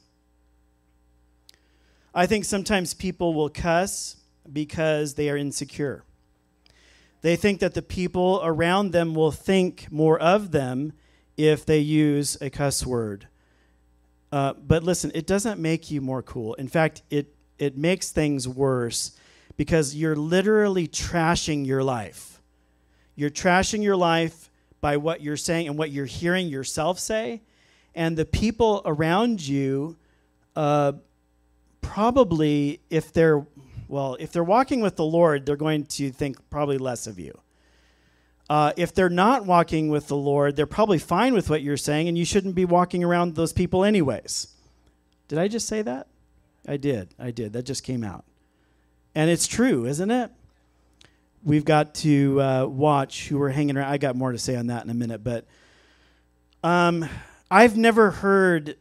I 2.14 2.26
think 2.26 2.46
sometimes 2.46 2.94
people 2.94 3.34
will 3.34 3.50
cuss 3.50 4.18
because 4.52 5.16
they 5.16 5.30
are 5.30 5.38
insecure. 5.38 6.04
They 7.22 7.36
think 7.36 7.60
that 7.60 7.74
the 7.74 7.82
people 7.82 8.40
around 8.44 8.92
them 8.92 9.16
will 9.16 9.32
think 9.32 9.92
more 9.92 10.20
of 10.20 10.52
them 10.52 10.94
if 11.38 11.66
they 11.66 11.80
use 11.80 12.38
a 12.40 12.50
cuss 12.50 12.86
word. 12.86 13.28
Uh, 14.32 14.54
but 14.54 14.84
listen, 14.84 15.12
it 15.16 15.26
doesn't 15.26 15.60
make 15.60 15.92
you 15.92 16.02
more 16.02 16.22
cool. 16.22 16.54
In 16.54 16.68
fact, 16.68 17.02
it, 17.10 17.34
it 17.58 17.78
makes 17.78 18.12
things 18.12 18.48
worse 18.48 19.18
because 19.58 19.96
you're 19.96 20.16
literally 20.16 20.88
trashing 20.88 21.66
your 21.66 21.84
life. 21.84 22.42
You're 23.16 23.30
trashing 23.30 23.82
your 23.82 23.96
life 23.96 24.45
by 24.86 24.98
what 24.98 25.20
you're 25.20 25.36
saying 25.36 25.68
and 25.68 25.80
what 25.80 25.90
you're 25.90 26.06
hearing 26.06 26.48
yourself 26.48 27.00
say. 27.00 27.42
And 27.96 28.16
the 28.16 28.24
people 28.24 28.84
around 28.86 29.42
you, 29.42 29.98
uh, 30.56 30.92
probably, 31.82 32.82
if 32.92 33.12
they're, 33.12 33.48
well, 33.88 34.16
if 34.20 34.32
they're 34.32 34.44
walking 34.44 34.82
with 34.82 34.96
the 34.96 35.04
Lord, 35.04 35.44
they're 35.44 35.56
going 35.56 35.86
to 35.98 36.12
think 36.12 36.38
probably 36.52 36.78
less 36.78 37.08
of 37.08 37.18
you. 37.18 37.36
Uh, 38.48 38.74
if 38.78 38.94
they're 38.94 39.10
not 39.10 39.48
walking 39.48 39.90
with 39.90 40.08
the 40.08 40.16
Lord, 40.16 40.56
they're 40.56 40.68
probably 40.68 41.00
fine 41.00 41.34
with 41.34 41.50
what 41.50 41.64
you're 41.64 41.78
saying, 41.78 42.08
and 42.08 42.16
you 42.16 42.24
shouldn't 42.24 42.54
be 42.54 42.66
walking 42.66 43.04
around 43.04 43.34
those 43.34 43.54
people 43.54 43.84
anyways. 43.84 44.50
Did 45.28 45.40
I 45.40 45.48
just 45.48 45.68
say 45.68 45.82
that? 45.82 46.10
I 46.68 46.78
did. 46.78 47.16
I 47.18 47.32
did. 47.32 47.54
That 47.54 47.64
just 47.64 47.84
came 47.84 48.04
out. 48.04 48.24
And 49.16 49.32
it's 49.32 49.48
true, 49.48 49.88
isn't 49.88 50.12
it? 50.12 50.30
We've 51.46 51.64
got 51.64 51.94
to 51.96 52.42
uh, 52.42 52.66
watch 52.66 53.28
who 53.28 53.38
we're 53.38 53.50
hanging 53.50 53.78
around. 53.78 53.92
I 53.92 54.00
got 54.00 54.16
more 54.16 54.32
to 54.32 54.38
say 54.40 54.56
on 54.56 54.66
that 54.68 54.84
in 54.84 54.90
a 54.90 54.96
minute, 54.96 55.24
but 55.24 55.46
um, 56.64 57.08
I've 57.52 57.78
never 57.78 58.10
heard 58.10 58.78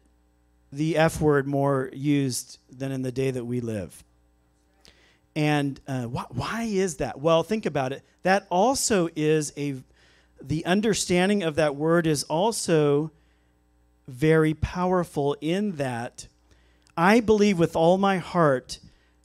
the 0.72 0.96
F 0.96 1.20
word 1.20 1.46
more 1.46 1.90
used 1.92 2.58
than 2.70 2.90
in 2.90 3.02
the 3.02 3.12
day 3.12 3.30
that 3.30 3.44
we 3.44 3.60
live. 3.60 4.02
And 5.36 5.78
uh, 5.86 6.04
wh- 6.06 6.34
why 6.34 6.62
is 6.62 6.96
that? 6.96 7.20
Well, 7.20 7.42
think 7.42 7.66
about 7.66 7.92
it. 7.92 8.02
That 8.22 8.46
also 8.48 9.10
is 9.14 9.52
a, 9.58 9.74
the 10.40 10.64
understanding 10.64 11.42
of 11.42 11.56
that 11.56 11.76
word 11.76 12.06
is 12.06 12.22
also 12.24 13.10
very 14.08 14.54
powerful 14.54 15.36
in 15.42 15.72
that 15.72 16.28
I 16.96 17.20
believe 17.20 17.58
with 17.58 17.76
all 17.76 17.98
my 17.98 18.16
heart 18.16 18.78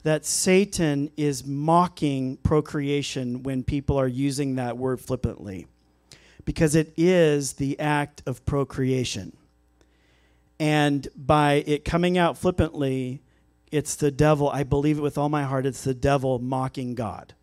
that 0.04 0.26
Satan 0.26 1.12
is 1.18 1.46
mocking 1.46 2.38
procreation 2.38 3.44
when 3.44 3.64
people 3.64 3.98
are 3.98 4.08
using 4.08 4.56
that 4.56 4.78
word 4.78 5.02
flippantly 5.02 5.68
because 6.46 6.76
it 6.76 6.94
is 6.98 7.54
the 7.54 7.80
act 7.80 8.24
of 8.26 8.46
procreation. 8.46 9.36
And 10.60 11.08
by 11.16 11.64
it 11.68 11.86
coming 11.86 12.18
out 12.18 12.38
flippantly, 12.38 13.22
it's 13.72 13.96
the 13.96 14.12
devil. 14.12 14.50
I 14.50 14.64
believe 14.64 14.98
it 14.98 15.02
with 15.02 15.18
all 15.18 15.30
my 15.30 15.44
heart. 15.44 15.66
It's 15.66 15.84
the 15.84 15.94
devil 15.94 16.40
mocking 16.40 16.96
God. 16.96 17.34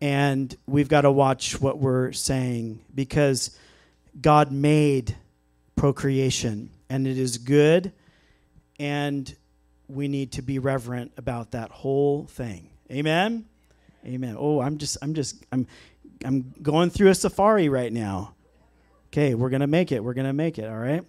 And 0.00 0.54
we've 0.66 0.88
got 0.88 1.02
to 1.02 1.12
watch 1.12 1.60
what 1.60 1.78
we're 1.78 2.12
saying 2.12 2.80
because 2.92 3.56
God 4.20 4.50
made 4.50 5.16
procreation 5.76 6.70
and 6.88 7.06
it 7.06 7.18
is 7.18 7.38
good. 7.38 7.92
And 8.78 9.32
we 9.88 10.08
need 10.08 10.32
to 10.32 10.42
be 10.42 10.58
reverent 10.58 11.12
about 11.16 11.52
that 11.52 11.70
whole 11.70 12.26
thing. 12.26 12.70
Amen. 12.90 13.44
Amen. 14.04 14.36
Oh, 14.38 14.60
I'm 14.60 14.78
just 14.78 14.98
I'm 15.02 15.14
just 15.14 15.44
I'm 15.52 15.66
I'm 16.24 16.54
going 16.62 16.90
through 16.90 17.08
a 17.08 17.14
safari 17.14 17.68
right 17.68 17.92
now. 17.92 18.34
Okay, 19.08 19.34
we're 19.34 19.50
going 19.50 19.60
to 19.60 19.66
make 19.66 19.92
it. 19.92 20.02
We're 20.02 20.14
going 20.14 20.26
to 20.26 20.32
make 20.32 20.58
it, 20.58 20.68
all 20.68 20.78
right? 20.78 21.04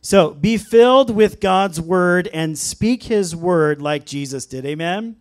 So 0.00 0.30
be 0.30 0.56
filled 0.56 1.10
with 1.10 1.40
God's 1.40 1.80
word 1.80 2.28
and 2.32 2.56
speak 2.56 3.02
his 3.02 3.34
word 3.34 3.82
like 3.82 4.06
Jesus 4.06 4.46
did. 4.46 4.64
Amen? 4.64 5.16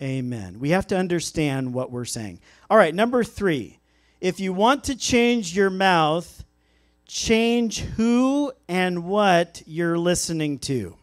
Amen. 0.00 0.60
We 0.60 0.70
have 0.70 0.86
to 0.86 0.96
understand 0.96 1.74
what 1.74 1.90
we're 1.90 2.06
saying. 2.06 2.40
All 2.70 2.78
right, 2.78 2.94
number 2.94 3.22
three. 3.22 3.80
If 4.20 4.40
you 4.40 4.52
want 4.52 4.84
to 4.84 4.96
change 4.96 5.54
your 5.54 5.70
mouth, 5.70 6.44
change 7.06 7.80
who 7.80 8.52
and 8.66 9.04
what 9.04 9.62
you're 9.66 9.98
listening 9.98 10.58
to. 10.60 10.96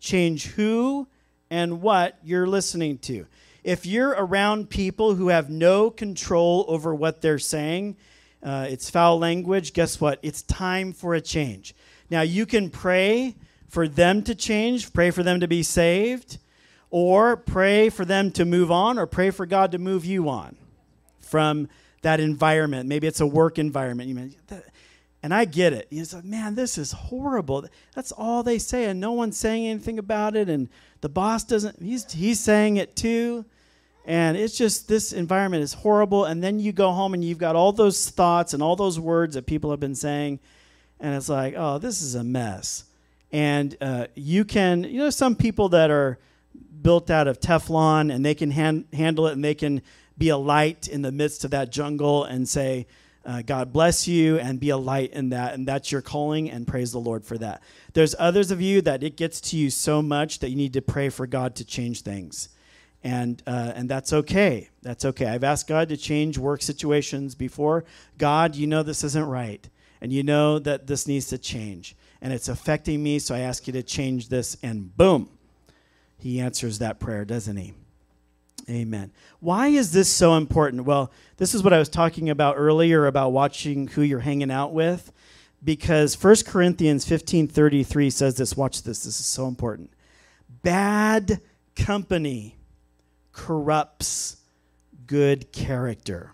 Change 0.00 0.46
who 0.46 1.08
and 1.50 1.80
what 1.80 2.18
you're 2.22 2.46
listening 2.46 2.98
to. 2.98 3.26
If 3.64 3.86
you're 3.86 4.10
around 4.10 4.70
people 4.70 5.14
who 5.14 5.28
have 5.28 5.50
no 5.50 5.90
control 5.90 6.64
over 6.68 6.94
what 6.94 7.20
they're 7.20 7.38
saying, 7.38 7.96
uh, 8.42 8.66
it's 8.70 8.88
foul 8.88 9.18
language, 9.18 9.72
guess 9.72 10.00
what? 10.00 10.20
It's 10.22 10.42
time 10.42 10.92
for 10.92 11.14
a 11.14 11.20
change. 11.20 11.74
Now, 12.10 12.22
you 12.22 12.46
can 12.46 12.70
pray 12.70 13.36
for 13.68 13.88
them 13.88 14.22
to 14.22 14.34
change, 14.34 14.92
pray 14.92 15.10
for 15.10 15.22
them 15.22 15.40
to 15.40 15.48
be 15.48 15.62
saved, 15.62 16.38
or 16.90 17.36
pray 17.36 17.90
for 17.90 18.04
them 18.04 18.30
to 18.32 18.44
move 18.44 18.70
on, 18.70 18.98
or 18.98 19.06
pray 19.06 19.30
for 19.30 19.44
God 19.44 19.72
to 19.72 19.78
move 19.78 20.04
you 20.04 20.28
on 20.28 20.56
from 21.18 21.68
that 22.02 22.20
environment. 22.20 22.88
Maybe 22.88 23.06
it's 23.06 23.20
a 23.20 23.26
work 23.26 23.58
environment. 23.58 24.08
You 24.08 24.14
mean, 24.14 24.34
and 25.22 25.34
I 25.34 25.44
get 25.44 25.72
it. 25.72 25.88
You 25.90 26.04
like, 26.12 26.24
man, 26.24 26.54
this 26.54 26.78
is 26.78 26.92
horrible. 26.92 27.66
That's 27.94 28.12
all 28.12 28.42
they 28.42 28.58
say, 28.58 28.84
and 28.84 29.00
no 29.00 29.12
one's 29.12 29.36
saying 29.36 29.66
anything 29.66 29.98
about 29.98 30.36
it. 30.36 30.48
And 30.48 30.68
the 31.00 31.08
boss 31.08 31.44
doesn't. 31.44 31.82
He's 31.82 32.10
he's 32.12 32.40
saying 32.40 32.76
it 32.76 32.94
too. 32.96 33.44
And 34.04 34.36
it's 34.36 34.56
just 34.56 34.88
this 34.88 35.12
environment 35.12 35.62
is 35.62 35.74
horrible. 35.74 36.24
And 36.24 36.42
then 36.42 36.60
you 36.60 36.72
go 36.72 36.92
home 36.92 37.14
and 37.14 37.22
you've 37.22 37.38
got 37.38 37.56
all 37.56 37.72
those 37.72 38.08
thoughts 38.08 38.54
and 38.54 38.62
all 38.62 38.74
those 38.74 38.98
words 38.98 39.34
that 39.34 39.44
people 39.44 39.70
have 39.70 39.80
been 39.80 39.94
saying 39.94 40.40
and 41.00 41.14
it's 41.14 41.28
like, 41.28 41.54
oh, 41.56 41.78
this 41.78 42.02
is 42.02 42.14
a 42.14 42.24
mess. 42.24 42.84
And 43.30 43.76
uh, 43.80 44.06
you 44.14 44.44
can, 44.44 44.84
you 44.84 44.98
know, 44.98 45.10
some 45.10 45.36
people 45.36 45.68
that 45.70 45.90
are 45.90 46.18
built 46.82 47.10
out 47.10 47.28
of 47.28 47.40
Teflon 47.40 48.12
and 48.12 48.24
they 48.24 48.34
can 48.34 48.50
han- 48.50 48.86
handle 48.92 49.26
it 49.28 49.32
and 49.32 49.44
they 49.44 49.54
can 49.54 49.82
be 50.16 50.28
a 50.30 50.36
light 50.36 50.88
in 50.88 51.02
the 51.02 51.12
midst 51.12 51.44
of 51.44 51.50
that 51.52 51.70
jungle 51.70 52.24
and 52.24 52.48
say, 52.48 52.86
uh, 53.28 53.42
God 53.42 53.74
bless 53.74 54.08
you 54.08 54.38
and 54.38 54.58
be 54.58 54.70
a 54.70 54.76
light 54.78 55.12
in 55.12 55.28
that. 55.28 55.52
And 55.52 55.68
that's 55.68 55.92
your 55.92 56.00
calling 56.00 56.50
and 56.50 56.66
praise 56.66 56.92
the 56.92 56.98
Lord 56.98 57.26
for 57.26 57.36
that. 57.36 57.62
There's 57.92 58.14
others 58.18 58.50
of 58.50 58.62
you 58.62 58.80
that 58.82 59.02
it 59.02 59.18
gets 59.18 59.38
to 59.42 59.58
you 59.58 59.68
so 59.68 60.00
much 60.00 60.38
that 60.38 60.48
you 60.48 60.56
need 60.56 60.72
to 60.72 60.80
pray 60.80 61.10
for 61.10 61.26
God 61.26 61.54
to 61.56 61.64
change 61.64 62.00
things. 62.00 62.48
And, 63.04 63.42
uh, 63.46 63.72
and 63.74 63.86
that's 63.86 64.14
okay. 64.14 64.70
That's 64.80 65.04
okay. 65.04 65.26
I've 65.26 65.44
asked 65.44 65.68
God 65.68 65.90
to 65.90 65.96
change 65.98 66.38
work 66.38 66.62
situations 66.62 67.34
before. 67.34 67.84
God, 68.16 68.56
you 68.56 68.66
know 68.66 68.82
this 68.82 69.04
isn't 69.04 69.26
right 69.26 69.68
and 70.00 70.10
you 70.10 70.22
know 70.22 70.58
that 70.60 70.86
this 70.86 71.06
needs 71.06 71.26
to 71.26 71.36
change 71.36 71.94
and 72.22 72.32
it's 72.32 72.48
affecting 72.48 73.02
me, 73.02 73.18
so 73.18 73.34
I 73.34 73.40
ask 73.40 73.66
you 73.66 73.74
to 73.74 73.82
change 73.82 74.28
this, 74.28 74.56
and 74.62 74.96
boom, 74.96 75.28
he 76.16 76.40
answers 76.40 76.78
that 76.80 76.98
prayer, 76.98 77.24
doesn't 77.24 77.56
he? 77.56 77.74
Amen. 78.68 79.12
Why 79.40 79.68
is 79.68 79.92
this 79.92 80.10
so 80.10 80.34
important? 80.34 80.84
Well, 80.84 81.10
this 81.38 81.54
is 81.54 81.62
what 81.62 81.72
I 81.72 81.78
was 81.78 81.88
talking 81.88 82.28
about 82.28 82.56
earlier 82.58 83.06
about 83.06 83.30
watching 83.30 83.88
who 83.88 84.02
you're 84.02 84.20
hanging 84.20 84.50
out 84.50 84.72
with 84.72 85.12
because 85.64 86.14
1 86.14 86.44
Corinthians 86.46 87.06
15:33 87.06 88.12
says 88.12 88.36
this, 88.36 88.56
watch 88.56 88.82
this, 88.82 89.04
this 89.04 89.18
is 89.18 89.26
so 89.26 89.48
important. 89.48 89.90
Bad 90.62 91.40
company 91.76 92.56
corrupts 93.32 94.36
good 95.06 95.50
character. 95.52 96.32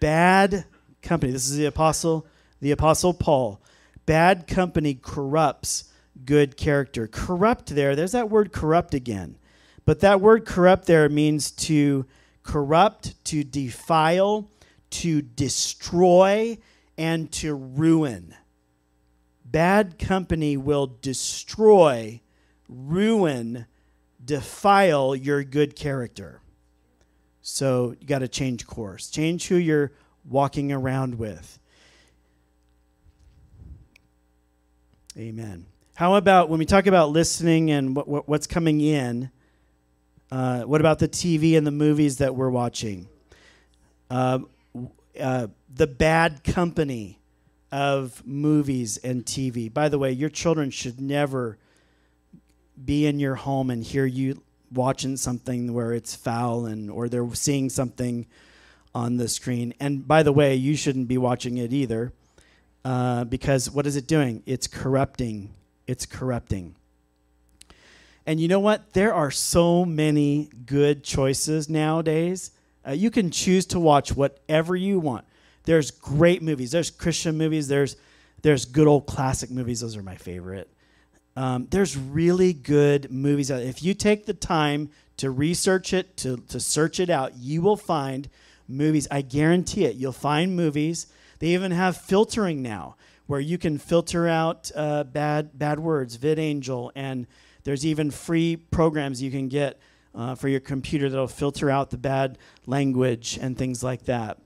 Bad 0.00 0.64
company. 1.02 1.32
This 1.32 1.48
is 1.48 1.56
the 1.56 1.66
apostle 1.66 2.26
the 2.60 2.72
Apostle 2.72 3.14
Paul. 3.14 3.60
Bad 4.06 4.46
company 4.46 4.94
corrupts 4.94 5.84
good 6.24 6.56
character. 6.56 7.06
Corrupt 7.06 7.74
there, 7.74 7.96
there's 7.96 8.12
that 8.12 8.28
word 8.28 8.52
corrupt 8.52 8.94
again. 8.94 9.36
But 9.90 9.98
that 9.98 10.20
word 10.20 10.44
corrupt 10.44 10.86
there 10.86 11.08
means 11.08 11.50
to 11.50 12.06
corrupt, 12.44 13.24
to 13.24 13.42
defile, 13.42 14.48
to 14.90 15.20
destroy, 15.20 16.58
and 16.96 17.32
to 17.32 17.56
ruin. 17.56 18.36
Bad 19.44 19.98
company 19.98 20.56
will 20.56 20.96
destroy, 21.02 22.20
ruin, 22.68 23.66
defile 24.24 25.16
your 25.16 25.42
good 25.42 25.74
character. 25.74 26.40
So 27.42 27.96
you 27.98 28.06
got 28.06 28.20
to 28.20 28.28
change 28.28 28.68
course. 28.68 29.10
Change 29.10 29.48
who 29.48 29.56
you're 29.56 29.90
walking 30.24 30.70
around 30.70 31.16
with. 31.16 31.58
Amen. 35.18 35.66
How 35.96 36.14
about 36.14 36.48
when 36.48 36.60
we 36.60 36.64
talk 36.64 36.86
about 36.86 37.10
listening 37.10 37.72
and 37.72 37.96
what, 37.96 38.06
what, 38.06 38.28
what's 38.28 38.46
coming 38.46 38.80
in? 38.80 39.32
Uh, 40.30 40.62
what 40.62 40.80
about 40.80 40.98
the 40.98 41.08
TV 41.08 41.56
and 41.56 41.66
the 41.66 41.72
movies 41.72 42.18
that 42.18 42.36
we're 42.36 42.50
watching? 42.50 43.08
Uh, 44.10 44.40
uh, 45.18 45.48
the 45.74 45.86
bad 45.86 46.44
company 46.44 47.18
of 47.72 48.24
movies 48.26 48.96
and 48.98 49.24
TV. 49.24 49.72
By 49.72 49.88
the 49.88 49.98
way, 49.98 50.12
your 50.12 50.28
children 50.28 50.70
should 50.70 51.00
never 51.00 51.58
be 52.82 53.06
in 53.06 53.20
your 53.20 53.34
home 53.34 53.70
and 53.70 53.84
hear 53.84 54.06
you 54.06 54.42
watching 54.72 55.16
something 55.16 55.72
where 55.72 55.92
it's 55.92 56.14
foul 56.14 56.66
and 56.66 56.90
or 56.90 57.08
they're 57.08 57.34
seeing 57.34 57.68
something 57.68 58.26
on 58.94 59.16
the 59.16 59.28
screen. 59.28 59.74
And 59.80 60.06
by 60.06 60.22
the 60.22 60.32
way, 60.32 60.54
you 60.54 60.76
shouldn't 60.76 61.08
be 61.08 61.18
watching 61.18 61.58
it 61.58 61.72
either. 61.72 62.12
Uh, 62.84 63.24
because 63.24 63.70
what 63.70 63.86
is 63.86 63.96
it 63.96 64.06
doing? 64.06 64.42
It's 64.46 64.66
corrupting. 64.66 65.54
It's 65.86 66.06
corrupting. 66.06 66.76
And 68.26 68.40
you 68.40 68.48
know 68.48 68.60
what? 68.60 68.92
There 68.92 69.14
are 69.14 69.30
so 69.30 69.84
many 69.84 70.50
good 70.66 71.02
choices 71.02 71.68
nowadays. 71.68 72.50
Uh, 72.86 72.92
you 72.92 73.10
can 73.10 73.30
choose 73.30 73.66
to 73.66 73.80
watch 73.80 74.14
whatever 74.14 74.76
you 74.76 74.98
want. 74.98 75.24
There's 75.64 75.90
great 75.90 76.42
movies. 76.42 76.70
There's 76.70 76.90
Christian 76.90 77.36
movies. 77.36 77.68
There's 77.68 77.96
there's 78.42 78.64
good 78.64 78.86
old 78.86 79.06
classic 79.06 79.50
movies. 79.50 79.80
Those 79.80 79.96
are 79.96 80.02
my 80.02 80.16
favorite. 80.16 80.70
Um, 81.36 81.68
there's 81.70 81.96
really 81.96 82.52
good 82.52 83.10
movies 83.10 83.50
out. 83.50 83.62
If 83.62 83.82
you 83.82 83.94
take 83.94 84.26
the 84.26 84.34
time 84.34 84.90
to 85.18 85.30
research 85.30 85.92
it, 85.92 86.16
to 86.18 86.38
to 86.48 86.58
search 86.58 87.00
it 87.00 87.10
out, 87.10 87.36
you 87.36 87.62
will 87.62 87.76
find 87.76 88.28
movies. 88.66 89.06
I 89.10 89.22
guarantee 89.22 89.84
it. 89.84 89.96
You'll 89.96 90.12
find 90.12 90.56
movies. 90.56 91.06
They 91.38 91.48
even 91.48 91.72
have 91.72 91.96
filtering 91.96 92.62
now, 92.62 92.96
where 93.26 93.40
you 93.40 93.58
can 93.58 93.78
filter 93.78 94.26
out 94.26 94.70
uh, 94.74 95.04
bad 95.04 95.58
bad 95.58 95.78
words. 95.80 96.16
VidAngel, 96.16 96.90
and 96.94 97.26
there's 97.64 97.84
even 97.84 98.10
free 98.10 98.56
programs 98.56 99.22
you 99.22 99.30
can 99.30 99.48
get 99.48 99.78
uh, 100.14 100.34
for 100.34 100.48
your 100.48 100.60
computer 100.60 101.08
that'll 101.08 101.28
filter 101.28 101.70
out 101.70 101.90
the 101.90 101.98
bad 101.98 102.38
language 102.66 103.38
and 103.40 103.56
things 103.56 103.82
like 103.82 104.04
that. 104.04 104.38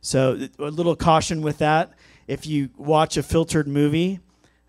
So 0.00 0.48
a 0.58 0.64
little 0.64 0.96
caution 0.96 1.42
with 1.42 1.58
that. 1.58 1.92
If 2.26 2.46
you 2.46 2.70
watch 2.76 3.16
a 3.16 3.22
filtered 3.22 3.68
movie, 3.68 4.20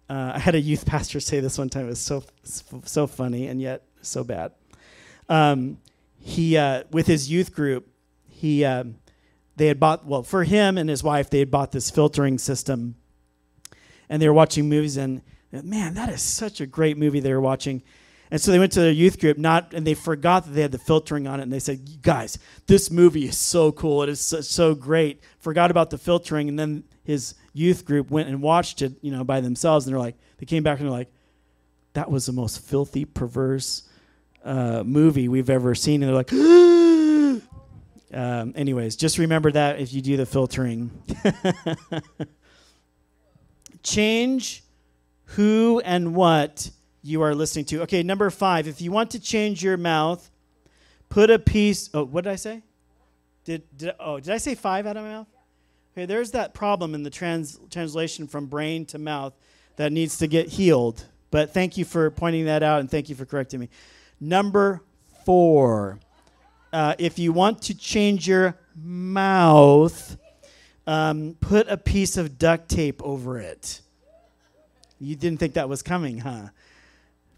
uh, 0.09 0.31
I 0.35 0.39
had 0.39 0.55
a 0.55 0.61
youth 0.61 0.85
pastor 0.85 1.19
say 1.19 1.39
this 1.39 1.57
one 1.57 1.69
time. 1.69 1.85
It 1.85 1.89
was 1.89 1.99
so 1.99 2.23
so 2.43 3.07
funny 3.07 3.47
and 3.47 3.61
yet 3.61 3.83
so 4.01 4.23
bad. 4.23 4.51
Um, 5.29 5.79
he 6.19 6.57
uh, 6.57 6.83
with 6.91 7.07
his 7.07 7.31
youth 7.31 7.53
group, 7.53 7.87
he 8.27 8.63
um, 8.63 8.95
they 9.55 9.67
had 9.67 9.79
bought 9.79 10.05
well 10.05 10.23
for 10.23 10.43
him 10.43 10.77
and 10.77 10.89
his 10.89 11.03
wife. 11.03 11.29
They 11.29 11.39
had 11.39 11.51
bought 11.51 11.71
this 11.71 11.89
filtering 11.89 12.37
system, 12.37 12.95
and 14.09 14.21
they 14.21 14.27
were 14.27 14.33
watching 14.33 14.69
movies. 14.69 14.97
And 14.97 15.21
man, 15.61 15.93
that 15.93 16.09
is 16.09 16.21
such 16.21 16.61
a 16.61 16.65
great 16.65 16.97
movie 16.97 17.19
they 17.19 17.33
were 17.33 17.41
watching. 17.41 17.83
And 18.31 18.41
so 18.41 18.51
they 18.51 18.57
went 18.57 18.71
to 18.71 18.81
their 18.81 18.91
youth 18.91 19.19
group, 19.19 19.37
not, 19.37 19.73
and 19.73 19.85
they 19.85 19.93
forgot 19.93 20.45
that 20.45 20.53
they 20.53 20.63
had 20.63 20.71
the 20.71 20.79
filtering 20.79 21.27
on 21.27 21.39
it. 21.39 21.43
And 21.43 21.53
they 21.53 21.59
said, 21.59 22.01
"Guys, 22.01 22.39
this 22.65 22.89
movie 22.89 23.25
is 23.25 23.37
so 23.37 23.71
cool. 23.71 24.01
It 24.01 24.09
is 24.09 24.19
so, 24.19 24.41
so 24.41 24.73
great." 24.73 25.21
Forgot 25.37 25.69
about 25.69 25.91
the 25.91 25.99
filtering, 25.99 26.49
and 26.49 26.57
then 26.57 26.83
his 27.03 27.35
youth 27.53 27.85
group 27.85 28.09
went 28.09 28.29
and 28.29 28.41
watched 28.41 28.81
it, 28.81 28.93
you 29.01 29.11
know, 29.11 29.23
by 29.23 29.39
themselves. 29.39 29.85
And 29.85 29.93
they're 29.93 30.01
like, 30.01 30.15
they 30.39 30.47
came 30.47 30.63
back 30.63 30.79
and 30.79 30.87
they're 30.87 30.97
like, 30.97 31.13
"That 31.93 32.09
was 32.09 32.25
the 32.25 32.31
most 32.31 32.59
filthy, 32.59 33.05
perverse 33.05 33.83
uh, 34.43 34.81
movie 34.83 35.27
we've 35.27 35.51
ever 35.51 35.75
seen." 35.75 36.01
And 36.01 36.09
they're 36.09 36.15
like, 36.15 36.33
um, 38.13 38.53
anyways, 38.55 38.95
just 38.95 39.19
remember 39.19 39.51
that 39.51 39.79
if 39.79 39.93
you 39.93 40.01
do 40.01 40.17
the 40.17 40.25
filtering. 40.25 40.89
Change 43.83 44.62
who 45.35 45.81
and 45.83 46.15
what 46.15 46.71
you 47.01 47.21
are 47.21 47.35
listening 47.35 47.65
to. 47.65 47.81
Okay, 47.83 48.03
number 48.03 48.29
five, 48.29 48.67
if 48.67 48.81
you 48.81 48.91
want 48.91 49.11
to 49.11 49.19
change 49.19 49.63
your 49.63 49.77
mouth, 49.77 50.29
put 51.09 51.29
a 51.29 51.39
piece. 51.39 51.89
Oh, 51.93 52.05
what 52.05 52.23
did 52.23 52.33
I 52.33 52.35
say? 52.37 52.61
Did, 53.45 53.63
did 53.77 53.93
oh 53.99 54.19
did 54.19 54.33
I 54.33 54.37
say 54.37 54.55
five 54.55 54.85
out 54.85 54.97
of 54.97 55.03
my 55.03 55.09
mouth? 55.09 55.27
Okay, 55.93 56.05
there's 56.05 56.31
that 56.31 56.53
problem 56.53 56.95
in 56.95 57.03
the 57.03 57.09
trans, 57.09 57.59
translation 57.69 58.27
from 58.27 58.47
brain 58.47 58.85
to 58.87 58.97
mouth 58.97 59.33
that 59.75 59.91
needs 59.91 60.17
to 60.19 60.27
get 60.27 60.49
healed. 60.49 61.05
But 61.29 61.53
thank 61.53 61.77
you 61.77 61.85
for 61.85 62.09
pointing 62.09 62.45
that 62.45 62.63
out 62.63 62.79
and 62.79 62.89
thank 62.89 63.09
you 63.09 63.15
for 63.15 63.25
correcting 63.25 63.59
me. 63.59 63.69
Number 64.19 64.81
four, 65.25 65.99
uh, 66.71 66.95
if 66.97 67.19
you 67.19 67.31
want 67.31 67.61
to 67.63 67.77
change 67.77 68.27
your 68.27 68.57
mouth, 68.75 70.17
um, 70.87 71.35
put 71.39 71.67
a 71.67 71.77
piece 71.77 72.17
of 72.17 72.37
duct 72.37 72.69
tape 72.69 73.01
over 73.03 73.39
it. 73.39 73.81
You 75.03 75.15
didn't 75.15 75.39
think 75.39 75.53
that 75.53 75.67
was 75.67 75.81
coming, 75.81 76.19
huh? 76.19 76.49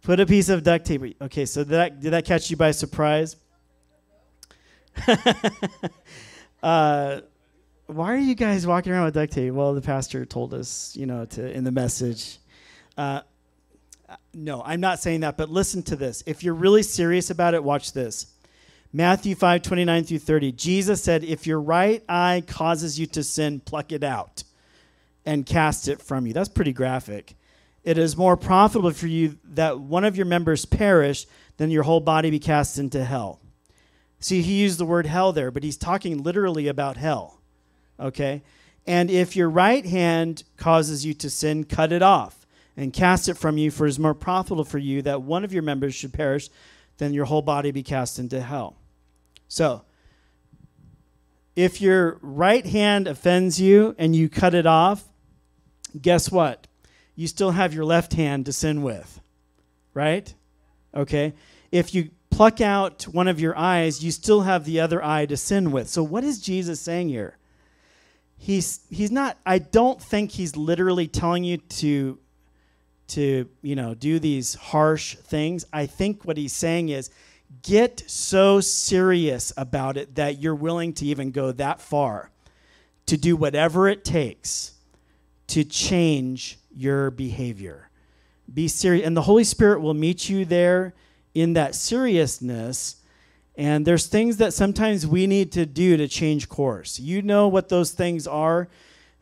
Put 0.01 0.19
a 0.19 0.25
piece 0.25 0.49
of 0.49 0.62
duct 0.62 0.86
tape. 0.86 1.17
Okay, 1.19 1.45
so 1.45 1.63
did 1.63 1.69
that, 1.71 1.99
did 1.99 2.12
that 2.12 2.25
catch 2.25 2.51
you 2.51 2.58
by 2.58 2.71
surprise? 2.71 3.36
uh, 6.63 7.21
why 7.88 8.13
are 8.13 8.17
you 8.17 8.36
guys 8.36 8.67
walking 8.67 8.93
around 8.93 9.06
with 9.06 9.15
duct 9.15 9.34
tape? 9.34 9.51
Well, 9.51 9.73
the 9.73 9.82
pastor 9.82 10.25
told 10.25 10.54
us, 10.54 10.95
you 10.95 11.08
know, 11.08 11.25
to 11.25 11.51
in 11.51 11.63
the 11.63 11.71
message. 11.71 12.38
Uh, 12.95 13.21
no, 14.34 14.62
I'm 14.63 14.80
not 14.80 14.99
saying 14.99 15.21
that, 15.21 15.38
but 15.38 15.49
listen 15.49 15.82
to 15.84 15.95
this. 15.95 16.23
If 16.28 16.43
you're 16.43 16.54
really 16.54 16.84
serious 16.84 17.32
about 17.32 17.56
it, 17.56 17.63
watch 17.63 17.93
this. 17.93 18.28
Matthew 18.93 19.34
5, 19.34 19.63
29 19.63 20.04
through 20.04 20.19
30. 20.19 20.51
Jesus 20.51 21.01
said, 21.01 21.23
If 21.23 21.47
your 21.47 21.60
right 21.60 22.04
eye 22.08 22.43
causes 22.45 22.99
you 22.99 23.08
to 23.08 23.23
sin, 23.23 23.60
pluck 23.60 23.91
it 23.91 24.04
out 24.04 24.43
and 25.25 25.45
cast 25.45 25.88
it 25.88 25.99
from 25.99 26.28
you. 26.28 26.34
That's 26.34 26.47
pretty 26.47 26.73
graphic 26.73 27.36
it 27.85 27.99
is 27.99 28.17
more 28.17 28.35
profitable 28.35 28.91
for 28.91 29.05
you 29.05 29.37
that 29.43 29.79
one 29.79 30.03
of 30.03 30.17
your 30.17 30.25
members 30.25 30.65
perish 30.65 31.27
than 31.57 31.69
your 31.69 31.83
whole 31.83 31.99
body 31.99 32.31
be 32.31 32.39
cast 32.39 32.79
into 32.79 33.05
hell. 33.05 33.39
See, 34.19 34.41
he 34.41 34.53
used 34.53 34.79
the 34.79 34.87
word 34.87 35.05
hell 35.05 35.31
there, 35.31 35.51
but 35.51 35.63
he's 35.63 35.77
talking 35.77 36.23
literally 36.23 36.67
about 36.67 36.97
hell. 36.97 37.41
Okay? 37.99 38.41
And 38.87 39.11
if 39.11 39.35
your 39.35 39.49
right 39.49 39.85
hand 39.85 40.43
causes 40.57 41.05
you 41.05 41.13
to 41.13 41.29
sin, 41.29 41.63
cut 41.63 41.91
it 41.91 42.01
off 42.01 42.47
and 42.75 42.91
cast 42.91 43.29
it 43.29 43.35
from 43.37 43.59
you, 43.59 43.69
for 43.69 43.85
it 43.85 43.89
is 43.89 43.99
more 43.99 44.15
profitable 44.15 44.65
for 44.65 44.79
you 44.79 45.03
that 45.03 45.21
one 45.21 45.43
of 45.43 45.53
your 45.53 45.63
members 45.63 45.93
should 45.93 46.11
perish 46.11 46.49
than 46.97 47.13
your 47.13 47.25
whole 47.25 47.43
body 47.43 47.69
be 47.69 47.83
cast 47.83 48.17
into 48.17 48.41
hell. 48.41 48.77
So, 49.47 49.83
if 51.55 51.79
your 51.81 52.17
right 52.21 52.65
hand 52.65 53.07
offends 53.07 53.61
you 53.61 53.95
and 53.99 54.15
you 54.15 54.27
cut 54.27 54.55
it 54.55 54.65
off, 54.65 55.03
guess 56.01 56.31
what? 56.31 56.65
You 57.15 57.28
still 57.28 57.51
have 57.51 57.73
your 57.73 57.86
left 57.86 58.13
hand 58.13 58.45
to 58.45 58.54
sin 58.54 58.82
with, 58.84 59.21
right? 59.93 60.34
Okay. 60.93 61.34
If 61.71 61.93
you 61.93 62.10
pluck 62.30 62.60
out 62.62 63.04
one 63.04 63.28
of 63.28 63.39
your 63.39 63.58
eyes, 63.58 64.04
you 64.04 64.12
still 64.12 64.41
have 64.41 64.65
the 64.65 64.80
other 64.80 65.04
eye 65.04 65.25
to 65.25 65.38
sin 65.38 65.71
with. 65.71 65.88
So, 65.88 66.04
what 66.04 66.23
is 66.23 66.41
Jesus 66.41 66.80
saying 66.82 67.10
here? 67.10 67.38
He's, 68.38 68.82
he's 68.89 69.12
not, 69.12 69.38
I 69.45 69.60
don't 69.60 70.01
think 70.01 70.32
he's 70.32 70.58
literally 70.58 71.08
telling 71.08 71.45
you 71.45 71.58
to, 71.58 72.19
to, 73.08 73.49
you 73.62 73.75
know, 73.75 73.93
do 73.93 74.19
these 74.19 74.56
harsh 74.56 75.15
things. 75.15 75.65
I 75.71 75.86
think 75.86 76.25
what 76.25 76.38
he's 76.38 76.54
saying 76.54 76.89
is 76.89 77.10
get 77.63 78.04
so 78.08 78.60
serious 78.60 79.54
about 79.56 79.95
it 79.95 80.15
that 80.15 80.41
you're 80.41 80.56
willing 80.56 80.93
to 80.93 81.06
even 81.06 81.32
go 81.32 81.51
that 81.54 81.80
far 81.80 82.30
to 83.06 83.17
do 83.17 83.36
whatever 83.36 83.88
it 83.88 84.04
takes 84.04 84.73
to 85.47 85.63
change 85.63 86.58
your 86.75 87.11
behavior. 87.11 87.89
Be 88.53 88.67
serious. 88.67 89.05
And 89.05 89.15
the 89.15 89.21
Holy 89.21 89.43
Spirit 89.43 89.81
will 89.81 89.93
meet 89.93 90.29
you 90.29 90.45
there 90.45 90.93
in 91.33 91.53
that 91.53 91.75
seriousness. 91.75 92.97
And 93.55 93.85
there's 93.85 94.07
things 94.07 94.38
that 94.38 94.53
sometimes 94.53 95.07
we 95.07 95.27
need 95.27 95.51
to 95.53 95.65
do 95.65 95.97
to 95.97 96.07
change 96.07 96.49
course. 96.49 96.99
You 96.99 97.21
know 97.21 97.47
what 97.47 97.69
those 97.69 97.91
things 97.91 98.27
are. 98.27 98.67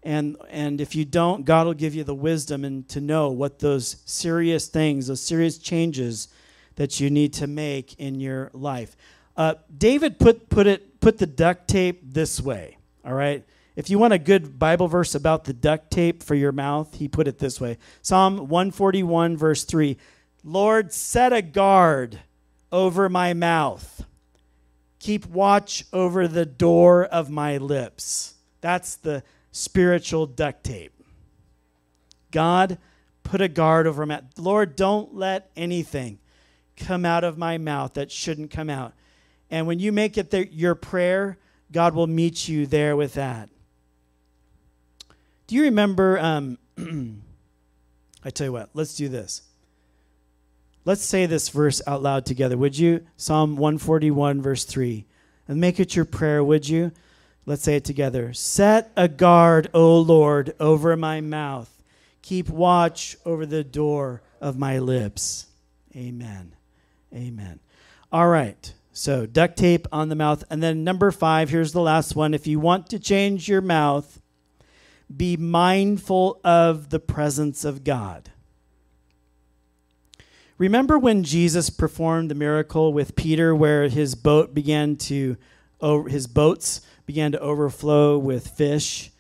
And, 0.02 0.36
and 0.50 0.82
if 0.82 0.96
you 0.96 1.06
don't, 1.06 1.46
God 1.46 1.66
will 1.66 1.74
give 1.74 1.96
you 1.96 2.04
the 2.04 2.16
wisdom 2.16 2.66
and 2.66 2.88
to 2.89 3.00
know 3.00 3.30
what 3.30 3.60
those 3.60 3.98
serious 4.06 4.68
things, 4.68 5.08
those 5.08 5.22
serious 5.22 5.58
changes 5.58 6.28
that 6.76 7.00
you 7.00 7.10
need 7.10 7.34
to 7.34 7.48
make 7.48 7.94
in 8.00 8.20
your 8.20 8.50
life. 8.54 8.98
Uh, 9.38 9.56
David 9.76 10.20
put, 10.20 10.50
put, 10.50 10.68
it, 10.68 11.00
put 11.00 11.18
the 11.18 11.26
duct 11.26 11.68
tape 11.68 12.02
this 12.04 12.42
way, 12.42 12.78
all 13.06 13.13
right? 13.13 13.46
If 13.76 13.90
you 13.90 13.98
want 13.98 14.14
a 14.14 14.20
good 14.20 14.60
Bible 14.60 14.88
verse 14.88 15.16
about 15.16 15.46
the 15.46 15.54
duct 15.54 15.90
tape 15.90 16.22
for 16.22 16.36
your 16.36 16.52
mouth, 16.52 16.96
he 16.96 17.08
put 17.08 17.28
it 17.28 17.40
this 17.40 17.60
way 17.60 17.78
Psalm 18.02 18.48
141, 18.50 19.38
verse 19.38 19.64
3 19.64 19.98
Lord, 20.44 20.92
set 20.92 21.32
a 21.34 21.42
guard 21.42 22.20
over 22.72 23.08
my 23.10 23.34
mouth, 23.34 24.06
keep 25.00 25.26
watch 25.26 25.86
over 25.94 26.28
the 26.28 26.46
door 26.46 27.06
of 27.06 27.30
my 27.30 27.58
lips. 27.58 28.36
That's 28.62 28.96
the 28.96 29.24
spiritual 29.52 30.26
duct 30.26 30.64
tape. 30.64 30.94
God, 32.32 32.78
put 33.24 33.42
a 33.42 33.48
guard 33.48 33.88
over 33.88 34.06
my 34.06 34.16
mouth. 34.16 34.24
Lord, 34.38 34.76
don't 34.76 35.14
let 35.16 35.52
anything 35.56 36.20
come 36.76 37.06
out 37.06 37.24
of 37.24 37.38
my 37.38 37.58
mouth 37.58 37.94
that 37.94 38.12
shouldn't 38.12 38.52
come 38.52 38.70
out. 38.70 38.94
And 39.50 39.68
when 39.68 39.80
you 39.80 39.92
make 39.92 40.18
it 40.18 40.32
the, 40.32 40.52
your 40.52 40.76
prayer, 40.76 41.38
God 41.72 41.94
will 41.94 42.08
meet 42.08 42.48
you 42.48 42.66
there 42.66 42.96
with 42.96 43.14
that. 43.14 43.50
Do 45.54 45.58
you 45.58 45.66
remember? 45.66 46.18
Um, 46.18 46.58
I 48.26 48.32
tell 48.32 48.48
you 48.48 48.52
what, 48.52 48.72
let's 48.74 48.96
do 48.96 49.08
this. 49.08 49.44
Let's 50.84 51.04
say 51.04 51.28
this 51.28 51.50
verse 51.50 51.80
out 51.86 52.02
loud 52.02 52.26
together, 52.26 52.58
would 52.58 52.76
you? 52.76 53.06
Psalm 53.18 53.56
141, 53.58 54.42
verse 54.42 54.66
3. 54.66 55.06
And 55.48 55.62
make 55.62 55.80
it 55.80 55.96
your 55.96 56.06
prayer, 56.06 56.44
would 56.44 56.68
you? 56.68 56.92
Let's 57.46 57.62
say 57.62 57.76
it 57.76 57.86
together. 57.86 58.34
Set 58.34 58.92
a 58.98 59.08
guard, 59.08 59.70
O 59.76 60.00
Lord, 60.00 60.56
over 60.60 60.98
my 60.98 61.22
mouth. 61.22 61.84
Keep 62.24 62.50
watch 62.50 63.16
over 63.24 63.46
the 63.46 63.63
door 63.63 64.24
of 64.42 64.58
my 64.58 64.80
lips. 64.80 65.46
Amen. 65.96 66.56
Amen. 67.13 67.60
All 68.12 68.28
right. 68.28 68.74
So, 68.92 69.28
duct 69.28 69.56
tape 69.58 69.88
on 69.92 70.10
the 70.10 70.16
mouth. 70.16 70.44
And 70.50 70.63
then, 70.63 70.84
number 70.84 71.12
five, 71.12 71.52
here's 71.52 71.74
the 71.74 71.80
last 71.80 72.16
one. 72.16 72.34
If 72.34 72.48
you 72.48 72.60
want 72.60 72.89
to 72.89 72.98
change 72.98 73.48
your 73.48 73.62
mouth, 73.62 74.20
be 75.15 75.38
mindful 75.38 76.39
of 76.43 76.89
the 76.89 76.99
presence 76.99 77.65
of 77.65 77.84
God. 77.84 78.32
Remember 80.58 80.97
when 80.97 81.23
Jesus 81.23 81.69
performed 81.69 82.30
the 82.32 82.36
miracle 82.36 82.93
with 82.93 83.15
Peter 83.15 83.56
where 83.56 83.89
his 83.89 84.15
boat 84.15 84.54
began 84.54 84.95
to 84.95 85.36
his 86.08 86.28
boats 86.28 86.82
began 87.06 87.34
to 87.34 87.39
overflow 87.39 88.17
with 88.17 88.47
fish? 88.47 89.12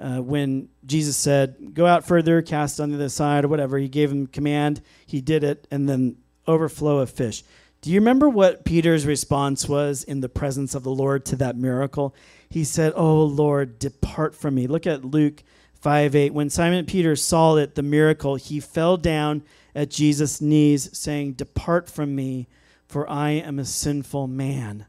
Uh, 0.00 0.20
when 0.20 0.68
Jesus 0.84 1.16
said, 1.16 1.74
Go 1.74 1.86
out 1.86 2.04
further, 2.04 2.42
cast 2.42 2.80
on 2.80 2.90
the 2.90 2.96
other 2.96 3.08
side, 3.08 3.44
or 3.44 3.48
whatever, 3.48 3.78
he 3.78 3.88
gave 3.88 4.10
him 4.10 4.26
command. 4.26 4.82
He 5.06 5.20
did 5.20 5.44
it, 5.44 5.68
and 5.70 5.88
then 5.88 6.16
overflow 6.48 6.98
of 6.98 7.10
fish. 7.10 7.44
Do 7.82 7.90
you 7.90 8.00
remember 8.00 8.28
what 8.28 8.64
Peter's 8.64 9.06
response 9.06 9.68
was 9.68 10.02
in 10.02 10.20
the 10.20 10.28
presence 10.28 10.74
of 10.74 10.82
the 10.82 10.90
Lord 10.90 11.24
to 11.26 11.36
that 11.36 11.56
miracle? 11.56 12.14
He 12.52 12.64
said, 12.64 12.92
Oh 12.96 13.24
Lord, 13.24 13.78
depart 13.78 14.34
from 14.34 14.56
me. 14.56 14.66
Look 14.66 14.86
at 14.86 15.06
Luke 15.06 15.42
5 15.80 16.14
8. 16.14 16.34
When 16.34 16.50
Simon 16.50 16.84
Peter 16.84 17.16
saw 17.16 17.56
it, 17.56 17.76
the 17.76 17.82
miracle, 17.82 18.36
he 18.36 18.60
fell 18.60 18.98
down 18.98 19.42
at 19.74 19.88
Jesus' 19.88 20.38
knees, 20.42 20.90
saying, 20.92 21.32
Depart 21.32 21.88
from 21.88 22.14
me, 22.14 22.48
for 22.86 23.08
I 23.08 23.30
am 23.30 23.58
a 23.58 23.64
sinful 23.64 24.26
man. 24.26 24.84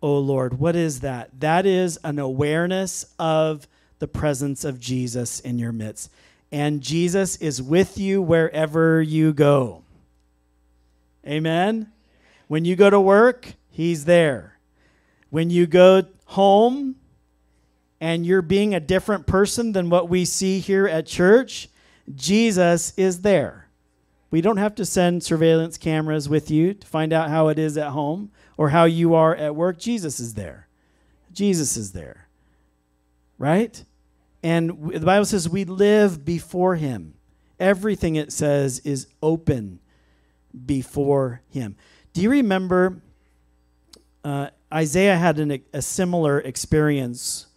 Oh 0.00 0.16
Lord, 0.16 0.60
what 0.60 0.76
is 0.76 1.00
that? 1.00 1.40
That 1.40 1.66
is 1.66 1.98
an 2.04 2.20
awareness 2.20 3.04
of 3.18 3.66
the 3.98 4.06
presence 4.06 4.64
of 4.64 4.78
Jesus 4.78 5.40
in 5.40 5.58
your 5.58 5.72
midst. 5.72 6.12
And 6.52 6.80
Jesus 6.80 7.34
is 7.38 7.60
with 7.60 7.98
you 7.98 8.22
wherever 8.22 9.02
you 9.02 9.32
go. 9.32 9.82
Amen. 11.26 11.90
When 12.46 12.64
you 12.64 12.76
go 12.76 12.90
to 12.90 13.00
work, 13.00 13.54
he's 13.70 14.04
there. 14.04 14.60
When 15.30 15.50
you 15.50 15.66
go 15.66 16.04
home 16.26 16.94
and 18.00 18.24
you're 18.24 18.42
being 18.42 18.74
a 18.74 18.80
different 18.80 19.26
person 19.26 19.72
than 19.72 19.90
what 19.90 20.08
we 20.08 20.24
see 20.24 20.60
here 20.60 20.86
at 20.86 21.06
church, 21.06 21.68
Jesus 22.14 22.92
is 22.96 23.22
there. 23.22 23.68
We 24.30 24.40
don't 24.40 24.58
have 24.58 24.74
to 24.76 24.84
send 24.84 25.22
surveillance 25.22 25.78
cameras 25.78 26.28
with 26.28 26.50
you 26.50 26.74
to 26.74 26.86
find 26.86 27.12
out 27.12 27.30
how 27.30 27.48
it 27.48 27.58
is 27.58 27.78
at 27.78 27.90
home 27.90 28.30
or 28.56 28.70
how 28.70 28.84
you 28.84 29.14
are 29.14 29.34
at 29.34 29.56
work. 29.56 29.78
Jesus 29.78 30.20
is 30.20 30.34
there. 30.34 30.68
Jesus 31.32 31.76
is 31.76 31.92
there. 31.92 32.28
Right? 33.38 33.84
And 34.42 34.92
the 34.92 35.00
Bible 35.00 35.24
says 35.24 35.48
we 35.48 35.64
live 35.64 36.24
before 36.24 36.76
him. 36.76 37.14
Everything 37.58 38.16
it 38.16 38.32
says 38.32 38.80
is 38.80 39.06
open 39.22 39.80
before 40.66 41.42
him. 41.48 41.76
Do 42.12 42.20
you 42.20 42.30
remember 42.30 43.02
uh, 44.22 44.50
Isaiah 44.72 45.16
had 45.16 45.38
an, 45.38 45.62
a 45.72 45.82
similar 45.82 46.40
experience 46.40 47.47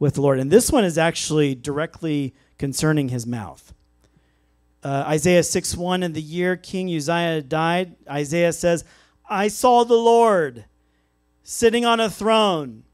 with 0.00 0.14
the 0.14 0.22
Lord? 0.22 0.40
And 0.40 0.50
this 0.50 0.72
one 0.72 0.84
is 0.84 0.98
actually 0.98 1.54
directly 1.54 2.34
concerning 2.58 3.10
his 3.10 3.24
mouth. 3.24 3.72
Uh, 4.82 5.04
Isaiah 5.06 5.44
6 5.44 5.76
1, 5.76 6.02
in 6.02 6.14
the 6.14 6.22
year 6.22 6.56
King 6.56 6.92
Uzziah 6.94 7.42
died, 7.42 7.94
Isaiah 8.08 8.52
says, 8.52 8.84
I 9.28 9.46
saw 9.46 9.84
the 9.84 9.94
Lord 9.94 10.64
sitting 11.44 11.84
on 11.84 12.00
a 12.00 12.10
throne, 12.10 12.84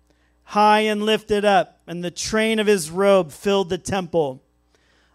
high 0.45 0.81
and 0.81 1.05
lifted 1.05 1.45
up, 1.45 1.81
and 1.87 2.03
the 2.03 2.11
train 2.11 2.59
of 2.59 2.67
his 2.67 2.91
robe 2.91 3.31
filled 3.31 3.69
the 3.69 3.79
temple. 3.79 4.43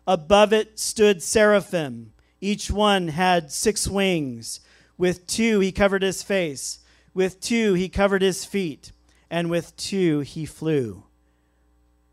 Above 0.08 0.54
it 0.54 0.80
stood 0.80 1.22
seraphim. 1.22 2.14
Each 2.40 2.72
one 2.72 3.10
had 3.10 3.52
six 3.52 3.88
wings. 3.88 4.62
With 4.98 5.28
two 5.28 5.60
he 5.60 5.72
covered 5.72 6.04
his 6.04 6.24
face, 6.24 6.80
with 7.14 7.40
two 7.42 7.74
he 7.74 7.90
covered 7.90 8.22
his 8.22 8.46
feet, 8.46 8.92
and 9.30 9.50
with 9.50 9.76
two 9.76 10.22
he 10.22 10.46
flew. 10.46 11.04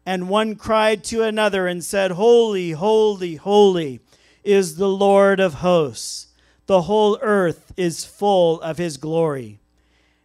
And 0.08 0.30
one 0.30 0.56
cried 0.56 1.04
to 1.04 1.22
another 1.22 1.66
and 1.66 1.84
said, 1.84 2.12
Holy, 2.12 2.70
holy, 2.70 3.34
holy 3.34 4.00
is 4.42 4.76
the 4.76 4.88
Lord 4.88 5.38
of 5.38 5.60
hosts. 5.60 6.28
The 6.64 6.80
whole 6.80 7.18
earth 7.20 7.74
is 7.76 8.06
full 8.06 8.58
of 8.62 8.78
his 8.78 8.96
glory. 8.96 9.58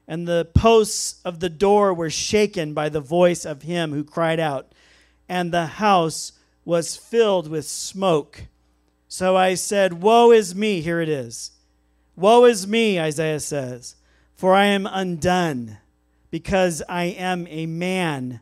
And 0.07 0.25
the 0.25 0.47
posts 0.55 1.19
of 1.25 1.41
the 1.41 1.49
door 1.49 1.93
were 1.93 2.09
shaken 2.09 2.73
by 2.73 2.87
the 2.87 3.01
voice 3.01 3.43
of 3.43 3.63
him 3.63 3.91
who 3.91 4.05
cried 4.05 4.39
out, 4.39 4.71
and 5.27 5.51
the 5.51 5.65
house 5.65 6.31
was 6.63 6.95
filled 6.95 7.49
with 7.49 7.67
smoke. 7.67 8.43
So 9.09 9.35
I 9.35 9.55
said, 9.55 10.01
Woe 10.01 10.31
is 10.31 10.55
me! 10.55 10.79
Here 10.79 11.01
it 11.01 11.09
is. 11.09 11.51
Woe 12.15 12.45
is 12.45 12.65
me, 12.65 13.01
Isaiah 13.01 13.41
says, 13.41 13.97
for 14.33 14.55
I 14.55 14.63
am 14.63 14.87
undone, 14.89 15.79
because 16.31 16.81
I 16.87 17.03
am 17.03 17.47
a 17.49 17.65
man 17.65 18.39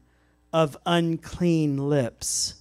of 0.54 0.78
unclean 0.86 1.78
lips, 1.78 2.56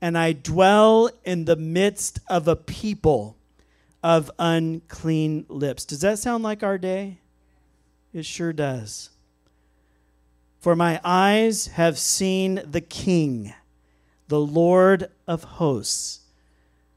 and 0.00 0.18
I 0.18 0.32
dwell 0.32 1.10
in 1.24 1.44
the 1.44 1.56
midst 1.56 2.18
of 2.28 2.48
a 2.48 2.56
people 2.56 3.36
of 4.02 4.30
unclean 4.38 5.46
lips. 5.48 5.84
Does 5.84 6.00
that 6.00 6.18
sound 6.18 6.42
like 6.42 6.62
our 6.62 6.78
day? 6.78 7.18
It 8.12 8.26
sure 8.26 8.52
does. 8.52 9.10
For 10.58 10.76
my 10.76 11.00
eyes 11.04 11.68
have 11.68 11.98
seen 11.98 12.62
the 12.64 12.80
King, 12.80 13.54
the 14.28 14.40
Lord 14.40 15.08
of 15.26 15.44
hosts. 15.44 16.20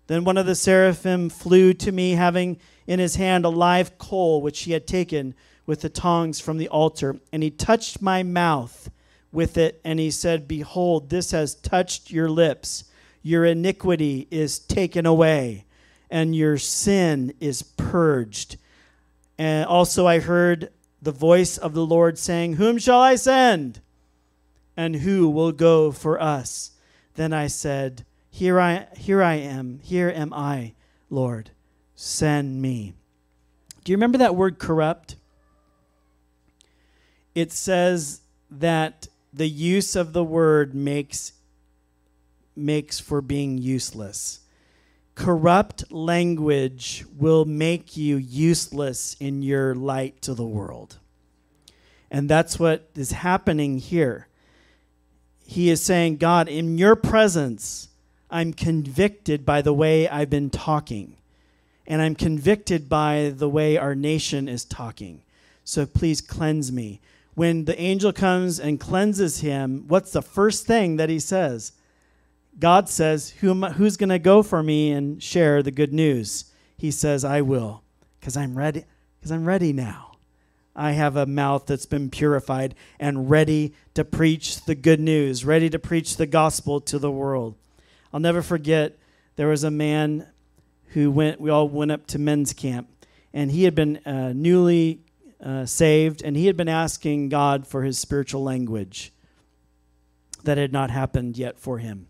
Then 0.07 0.23
one 0.23 0.37
of 0.37 0.45
the 0.45 0.55
seraphim 0.55 1.29
flew 1.29 1.73
to 1.73 1.91
me, 1.91 2.11
having 2.11 2.59
in 2.85 2.99
his 2.99 3.15
hand 3.15 3.45
a 3.45 3.49
live 3.49 3.97
coal 3.97 4.41
which 4.41 4.61
he 4.61 4.71
had 4.71 4.85
taken 4.85 5.33
with 5.65 5.81
the 5.81 5.89
tongs 5.89 6.39
from 6.39 6.57
the 6.57 6.67
altar. 6.67 7.19
And 7.31 7.41
he 7.41 7.49
touched 7.49 8.01
my 8.01 8.21
mouth 8.21 8.89
with 9.35 9.57
it, 9.57 9.79
and 9.83 9.99
he 9.99 10.09
said, 10.09 10.47
Behold, 10.47 11.09
this 11.09 11.31
has 11.31 11.53
touched 11.53 12.11
your 12.11 12.29
lips. 12.29 12.85
Your 13.21 13.45
iniquity 13.45 14.27
is 14.31 14.57
taken 14.57 15.05
away, 15.05 15.65
and 16.09 16.35
your 16.35 16.57
sin 16.57 17.33
is 17.39 17.61
purged. 17.61 18.57
And 19.37 19.65
also 19.65 20.07
I 20.07 20.19
heard 20.19 20.69
the 21.01 21.11
voice 21.11 21.57
of 21.57 21.73
the 21.73 21.85
Lord 21.85 22.17
saying, 22.17 22.53
Whom 22.53 22.77
shall 22.77 23.01
I 23.01 23.15
send? 23.15 23.81
And 24.77 24.95
who 24.95 25.29
will 25.29 25.51
go 25.51 25.91
for 25.91 26.21
us? 26.21 26.71
Then 27.15 27.33
I 27.33 27.47
said, 27.47 28.05
Here 28.29 28.59
I 28.59 28.87
here 28.95 29.21
I 29.21 29.35
am, 29.35 29.79
here 29.83 30.09
am 30.09 30.33
I, 30.33 30.73
Lord 31.09 31.51
send 31.95 32.61
me. 32.61 32.93
Do 33.83 33.91
you 33.91 33.97
remember 33.97 34.17
that 34.19 34.35
word 34.35 34.59
corrupt? 34.59 35.15
It 37.33 37.51
says 37.51 38.21
that 38.51 39.07
the 39.35 39.47
use 39.47 39.95
of 39.95 40.13
the 40.13 40.23
word 40.23 40.73
makes 40.73 41.33
makes 42.55 42.99
for 42.99 43.21
being 43.21 43.57
useless. 43.57 44.39
Corrupt 45.13 45.91
language 45.91 47.05
will 47.17 47.43
make 47.43 47.97
you 47.97 48.15
useless 48.15 49.15
in 49.19 49.41
your 49.41 49.75
light 49.75 50.21
to 50.21 50.33
the 50.33 50.45
world. 50.45 50.97
And 52.09 52.29
that's 52.29 52.57
what 52.57 52.89
is 52.95 53.11
happening 53.11 53.77
here. 53.77 54.27
He 55.45 55.69
is 55.69 55.81
saying, 55.81 56.17
God, 56.17 56.47
in 56.47 56.77
your 56.77 56.95
presence, 56.95 57.89
I'm 58.29 58.53
convicted 58.53 59.45
by 59.45 59.61
the 59.61 59.73
way 59.73 60.07
I've 60.07 60.29
been 60.29 60.49
talking 60.49 61.17
and 61.87 62.01
I'm 62.01 62.15
convicted 62.15 62.89
by 62.89 63.31
the 63.35 63.49
way 63.49 63.77
our 63.77 63.95
nation 63.95 64.47
is 64.47 64.65
talking. 64.65 65.21
So 65.63 65.85
please 65.85 66.21
cleanse 66.21 66.71
me. 66.71 67.01
When 67.35 67.65
the 67.65 67.79
angel 67.79 68.13
comes 68.13 68.59
and 68.59 68.79
cleanses 68.79 69.41
him, 69.41 69.85
what's 69.87 70.11
the 70.11 70.21
first 70.21 70.65
thing 70.65 70.95
that 70.95 71.09
he 71.09 71.19
says? 71.19 71.73
God 72.57 72.87
says, 72.89 73.31
Who, 73.41 73.53
Who's 73.53 73.97
going 73.97 74.09
to 74.09 74.19
go 74.19 74.41
for 74.41 74.63
me 74.63 74.91
and 74.91 75.21
share 75.21 75.61
the 75.61 75.71
good 75.71 75.93
news? 75.93 76.45
He 76.77 76.91
says, 76.91 77.23
I 77.25 77.41
will, 77.41 77.83
because 78.19 78.37
I'm 78.37 78.57
ready. 78.57 78.85
Because 79.19 79.31
I'm 79.31 79.45
ready 79.45 79.73
now. 79.73 80.13
I 80.75 80.91
have 80.91 81.15
a 81.15 81.25
mouth 81.25 81.65
that's 81.65 81.85
been 81.85 82.09
purified 82.09 82.75
and 82.99 83.29
ready 83.29 83.73
to 83.93 84.03
preach 84.03 84.65
the 84.65 84.75
good 84.75 84.99
news, 84.99 85.45
ready 85.45 85.69
to 85.69 85.79
preach 85.79 86.17
the 86.17 86.25
gospel 86.25 86.81
to 86.81 86.99
the 86.99 87.11
world. 87.11 87.55
I'll 88.13 88.19
never 88.19 88.41
forget 88.41 88.97
there 89.35 89.47
was 89.47 89.63
a 89.63 89.71
man 89.71 90.27
who 90.87 91.11
went, 91.11 91.39
we 91.39 91.49
all 91.49 91.67
went 91.69 91.91
up 91.91 92.07
to 92.07 92.19
men's 92.19 92.53
camp, 92.53 92.89
and 93.33 93.51
he 93.51 93.63
had 93.63 93.73
been 93.73 93.97
uh, 94.05 94.33
newly 94.33 95.04
uh, 95.43 95.65
saved, 95.65 96.21
and 96.23 96.35
he 96.35 96.47
had 96.47 96.57
been 96.57 96.69
asking 96.69 97.29
God 97.29 97.67
for 97.67 97.83
his 97.83 97.99
spiritual 97.99 98.43
language 98.43 99.13
that 100.43 100.57
had 100.57 100.71
not 100.71 100.89
happened 100.89 101.37
yet 101.37 101.59
for 101.59 101.79
him. 101.79 102.07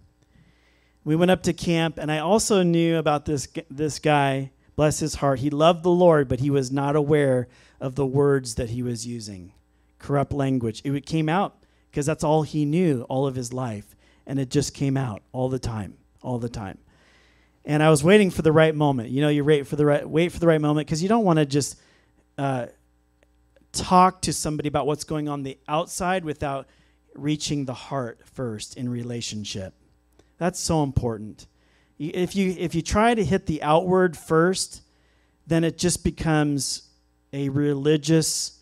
We 1.03 1.15
went 1.15 1.31
up 1.31 1.43
to 1.43 1.53
camp, 1.53 1.97
and 1.97 2.11
I 2.11 2.19
also 2.19 2.63
knew 2.63 2.97
about 2.97 3.25
this, 3.25 3.47
this 3.69 3.99
guy, 3.99 4.51
bless 4.75 4.99
his 4.99 5.15
heart. 5.15 5.39
He 5.39 5.49
loved 5.49 5.83
the 5.83 5.89
Lord, 5.89 6.27
but 6.27 6.39
he 6.39 6.49
was 6.49 6.71
not 6.71 6.95
aware 6.95 7.47
of 7.79 7.95
the 7.95 8.05
words 8.05 8.55
that 8.55 8.71
he 8.71 8.81
was 8.81 9.05
using 9.05 9.53
corrupt 9.99 10.33
language. 10.33 10.81
It 10.83 11.05
came 11.05 11.29
out 11.29 11.57
because 11.89 12.05
that's 12.05 12.23
all 12.23 12.43
he 12.43 12.65
knew 12.65 13.03
all 13.03 13.27
of 13.27 13.35
his 13.35 13.53
life, 13.53 13.95
and 14.25 14.39
it 14.39 14.49
just 14.49 14.73
came 14.73 14.97
out 14.97 15.21
all 15.31 15.49
the 15.49 15.59
time, 15.59 15.97
all 16.21 16.39
the 16.39 16.49
time 16.49 16.77
and 17.65 17.81
I 17.81 17.89
was 17.89 18.03
waiting 18.03 18.29
for 18.29 18.41
the 18.41 18.51
right 18.51 18.73
moment. 18.75 19.09
You 19.09 19.21
know, 19.21 19.29
you 19.29 19.43
wait 19.43 19.67
for 19.67 19.75
the 19.75 19.85
right 19.85 20.07
wait 20.07 20.31
for 20.31 20.39
the 20.39 20.47
right 20.47 20.61
moment 20.61 20.88
because 20.88 21.01
you 21.01 21.09
don't 21.09 21.25
want 21.25 21.39
to 21.39 21.45
just 21.45 21.79
uh, 22.38 22.67
talk 23.75 24.21
to 24.23 24.33
somebody 24.33 24.67
about 24.67 24.88
what's 24.88 25.03
going 25.03 25.29
on 25.29 25.43
the 25.43 25.57
outside 25.67 26.25
without 26.25 26.67
reaching 27.13 27.65
the 27.65 27.73
heart 27.73 28.19
first 28.33 28.77
in 28.77 28.89
relationship. 28.89 29.73
That's 30.38 30.59
so 30.59 30.83
important. 30.83 31.47
If 31.97 32.35
you 32.35 32.55
if 32.57 32.75
you 32.75 32.81
try 32.81 33.13
to 33.13 33.23
hit 33.23 33.45
the 33.45 33.63
outward 33.63 34.17
first, 34.17 34.81
then 35.47 35.63
it 35.63 35.77
just 35.77 36.03
becomes 36.03 36.89
a 37.31 37.49
religious 37.49 38.59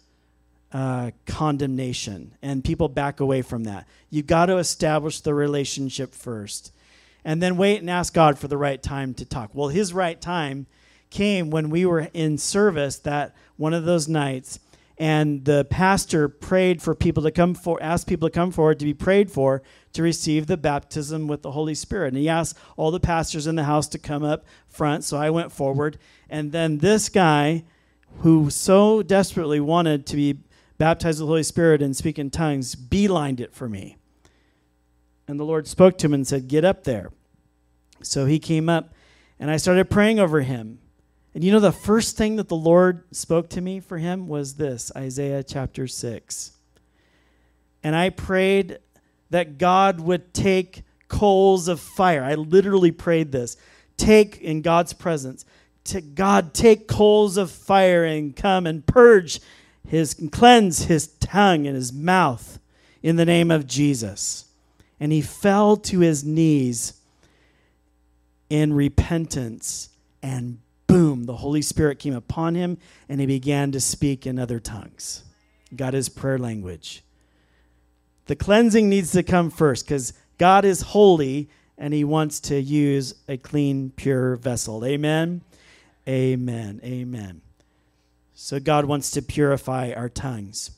uh, 0.71 1.11
condemnation, 1.25 2.35
and 2.41 2.63
people 2.63 2.89
back 2.89 3.19
away 3.19 3.41
from 3.41 3.65
that. 3.65 3.87
You 4.09 4.23
got 4.23 4.47
to 4.47 4.57
establish 4.57 5.21
the 5.21 5.33
relationship 5.33 6.13
first, 6.13 6.71
and 7.23 7.41
then 7.41 7.57
wait 7.57 7.79
and 7.79 7.89
ask 7.89 8.13
God 8.13 8.37
for 8.37 8.47
the 8.47 8.57
right 8.57 8.81
time 8.81 9.13
to 9.15 9.25
talk. 9.25 9.51
Well, 9.53 9.69
His 9.69 9.93
right 9.93 10.19
time 10.19 10.67
came 11.09 11.51
when 11.51 11.69
we 11.69 11.85
were 11.85 12.09
in 12.13 12.37
service 12.37 12.97
that 12.99 13.35
one 13.55 13.73
of 13.73 13.85
those 13.85 14.07
nights, 14.07 14.59
and 14.97 15.43
the 15.45 15.65
pastor 15.65 16.29
prayed 16.29 16.81
for 16.81 16.93
people 16.93 17.23
to 17.23 17.31
come 17.31 17.55
for, 17.55 17.81
asked 17.81 18.07
people 18.07 18.29
to 18.29 18.33
come 18.33 18.51
forward 18.51 18.79
to 18.79 18.85
be 18.85 18.93
prayed 18.93 19.31
for 19.31 19.63
to 19.93 20.03
receive 20.03 20.47
the 20.47 20.57
baptism 20.57 21.27
with 21.27 21.41
the 21.41 21.51
Holy 21.51 21.75
Spirit. 21.75 22.09
And 22.09 22.17
he 22.17 22.29
asked 22.29 22.57
all 22.77 22.91
the 22.91 22.99
pastors 22.99 23.47
in 23.47 23.55
the 23.55 23.63
house 23.63 23.87
to 23.89 23.97
come 23.97 24.23
up 24.23 24.45
front, 24.67 25.03
so 25.03 25.17
I 25.17 25.29
went 25.29 25.51
forward, 25.51 25.97
and 26.29 26.51
then 26.51 26.77
this 26.77 27.09
guy 27.09 27.63
who 28.19 28.49
so 28.49 29.01
desperately 29.01 29.59
wanted 29.59 30.05
to 30.07 30.15
be 30.15 30.39
baptized 30.77 31.19
with 31.19 31.27
the 31.27 31.31
Holy 31.31 31.43
Spirit 31.43 31.81
and 31.81 31.95
speak 31.95 32.19
in 32.19 32.29
tongues, 32.29 32.75
beelined 32.75 33.39
it 33.39 33.53
for 33.53 33.67
me. 33.67 33.97
And 35.27 35.39
the 35.39 35.45
Lord 35.45 35.67
spoke 35.67 35.97
to 35.99 36.07
him 36.07 36.13
and 36.13 36.27
said, 36.27 36.47
Get 36.47 36.65
up 36.65 36.83
there. 36.83 37.11
So 38.01 38.25
he 38.25 38.39
came 38.39 38.69
up, 38.69 38.93
and 39.39 39.49
I 39.49 39.57
started 39.57 39.89
praying 39.89 40.19
over 40.19 40.41
him. 40.41 40.79
And 41.33 41.43
you 41.43 41.51
know, 41.51 41.59
the 41.59 41.71
first 41.71 42.15
thing 42.15 42.35
that 42.35 42.47
the 42.47 42.55
Lord 42.55 43.03
spoke 43.11 43.49
to 43.49 43.61
me 43.61 43.79
for 43.79 43.97
him 43.97 44.27
was 44.27 44.55
this 44.55 44.91
Isaiah 44.95 45.43
chapter 45.43 45.87
6. 45.87 46.51
And 47.83 47.95
I 47.95 48.09
prayed 48.09 48.77
that 49.31 49.57
God 49.57 49.99
would 49.99 50.33
take 50.33 50.83
coals 51.07 51.67
of 51.67 51.79
fire. 51.79 52.23
I 52.23 52.35
literally 52.35 52.91
prayed 52.91 53.31
this. 53.31 53.57
Take 53.97 54.39
in 54.41 54.61
God's 54.61 54.93
presence. 54.93 55.43
To 55.85 56.01
God, 56.01 56.53
take 56.53 56.87
coals 56.87 57.35
of 57.35 57.51
fire 57.51 58.03
and 58.03 58.35
come 58.35 58.65
and 58.65 58.85
purge 58.85 59.39
his 59.87 60.15
cleanse 60.31 60.85
his 60.85 61.07
tongue 61.07 61.67
and 61.67 61.75
his 61.75 61.91
mouth 61.91 62.59
in 63.01 63.17
the 63.17 63.25
name 63.25 63.51
of 63.51 63.67
Jesus. 63.67 64.45
And 64.99 65.11
he 65.11 65.21
fell 65.21 65.75
to 65.77 65.99
his 65.99 66.23
knees 66.23 66.93
in 68.49 68.73
repentance 68.73 69.89
and 70.21 70.59
boom, 70.93 71.23
the 71.23 71.37
Holy 71.37 71.63
Spirit 71.63 71.97
came 71.97 72.13
upon 72.13 72.53
him 72.53 72.77
and 73.09 73.19
he 73.19 73.25
began 73.25 73.71
to 73.71 73.79
speak 73.79 74.27
in 74.27 74.37
other 74.37 74.59
tongues. 74.59 75.23
Got 75.75 75.95
his 75.95 76.07
prayer 76.07 76.37
language. 76.37 77.03
The 78.27 78.35
cleansing 78.35 78.89
needs 78.89 79.11
to 79.13 79.23
come 79.23 79.49
first 79.49 79.85
because 79.85 80.13
God 80.37 80.65
is 80.65 80.81
holy 80.81 81.49
and 81.79 81.95
he 81.95 82.03
wants 82.03 82.39
to 82.41 82.61
use 82.61 83.15
a 83.27 83.37
clean, 83.37 83.91
pure 83.95 84.35
vessel. 84.35 84.85
Amen. 84.85 85.41
Amen. 86.07 86.79
Amen. 86.83 87.41
So 88.35 88.59
God 88.59 88.85
wants 88.85 89.09
to 89.11 89.23
purify 89.23 89.93
our 89.93 90.09
tongues. 90.09 90.77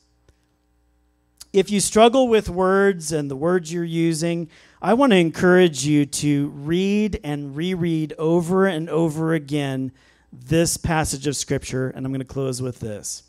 If 1.56 1.70
you 1.70 1.80
struggle 1.80 2.28
with 2.28 2.50
words 2.50 3.12
and 3.12 3.30
the 3.30 3.34
words 3.34 3.72
you're 3.72 3.82
using, 3.82 4.50
I 4.82 4.92
want 4.92 5.12
to 5.12 5.16
encourage 5.16 5.86
you 5.86 6.04
to 6.04 6.48
read 6.48 7.18
and 7.24 7.56
reread 7.56 8.12
over 8.18 8.66
and 8.66 8.90
over 8.90 9.32
again 9.32 9.92
this 10.30 10.76
passage 10.76 11.26
of 11.26 11.34
Scripture, 11.34 11.88
and 11.88 12.04
I'm 12.04 12.12
going 12.12 12.20
to 12.20 12.26
close 12.26 12.60
with 12.60 12.80
this. 12.80 13.22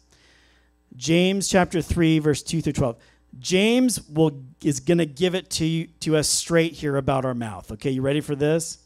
James 0.97 1.47
chapter 1.47 1.81
3, 1.81 2.19
verse 2.19 2.43
2 2.43 2.61
through 2.61 2.73
12. 2.73 2.97
James 3.39 4.05
will, 4.09 4.43
is 4.61 4.81
going 4.81 4.97
to 4.97 5.05
give 5.05 5.33
it 5.33 5.49
to, 5.51 5.65
you, 5.65 5.87
to 6.01 6.17
us 6.17 6.27
straight 6.27 6.73
here 6.73 6.97
about 6.97 7.23
our 7.23 7.33
mouth. 7.33 7.71
Okay, 7.71 7.91
you 7.91 8.01
ready 8.01 8.19
for 8.19 8.35
this? 8.35 8.79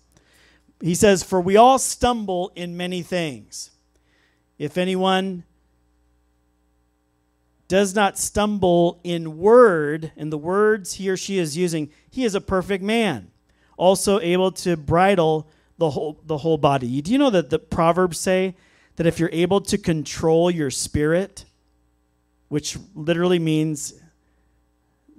He 0.82 0.94
says, 0.94 1.24
For 1.24 1.42
we 1.42 1.58
all 1.58 1.80
stumble 1.80 2.52
in 2.56 2.78
many 2.78 3.02
things. 3.02 3.72
If 4.60 4.78
anyone 4.78 5.46
does 7.72 7.96
not 7.96 8.18
stumble 8.18 9.00
in 9.02 9.38
word, 9.38 10.12
in 10.18 10.30
the 10.30 10.38
words 10.38 10.96
he 10.96 11.10
or 11.10 11.16
she 11.16 11.38
is 11.38 11.56
using, 11.56 11.90
he 12.10 12.26
is 12.26 12.36
a 12.36 12.42
perfect 12.42 12.84
man, 12.84 13.32
also 13.78 14.20
able 14.20 14.52
to 14.52 14.76
bridle 14.76 15.48
the 15.78 15.92
whole, 15.92 16.20
the 16.26 16.40
whole 16.40 16.58
body. 16.58 17.02
Do 17.02 17.14
you 17.14 17.18
know 17.18 17.30
that 17.30 17.50
the 17.50 17.60
Proverbs 17.60 18.20
say 18.20 18.58
that 18.98 19.08
if 19.08 19.20
you're 19.20 19.30
able 19.32 19.62
to 19.62 19.78
control 19.78 20.52
your 20.52 20.70
spirit, 20.70 21.46
which 22.50 22.78
literally 22.94 23.40
means, 23.40 23.94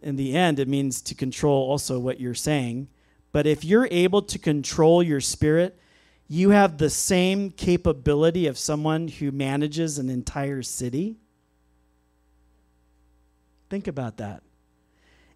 in 0.02 0.16
the 0.16 0.36
end, 0.36 0.58
it 0.58 0.68
means 0.68 1.00
to 1.00 1.14
control 1.14 1.70
also 1.70 1.98
what 1.98 2.20
you're 2.20 2.34
saying. 2.34 2.86
But 3.32 3.46
if 3.46 3.64
you're 3.64 3.88
able 3.90 4.20
to 4.20 4.38
control 4.38 5.02
your 5.02 5.22
spirit, 5.22 5.80
you 6.28 6.50
have 6.50 6.76
the 6.76 6.90
same 6.90 7.50
capability 7.50 8.46
of 8.46 8.58
someone 8.58 9.08
who 9.08 9.32
manages 9.32 9.98
an 9.98 10.10
entire 10.10 10.60
city? 10.60 11.16
Think 13.72 13.88
about 13.88 14.18
that. 14.18 14.42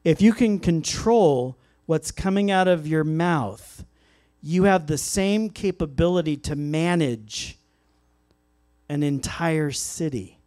If 0.05 0.21
you 0.21 0.35
can 0.35 0.59
control 0.59 1.57
what's 1.87 2.11
coming 2.11 2.51
out 2.51 2.69
of 2.69 2.87
your 2.87 3.03
mouth, 3.03 3.87
you 4.43 4.65
have 4.65 4.87
the 4.87 4.99
same 4.99 5.49
capability 5.49 6.37
to 6.37 6.55
manage 6.55 7.57
an 8.91 9.03
entire 9.03 9.71
city. 9.71 10.39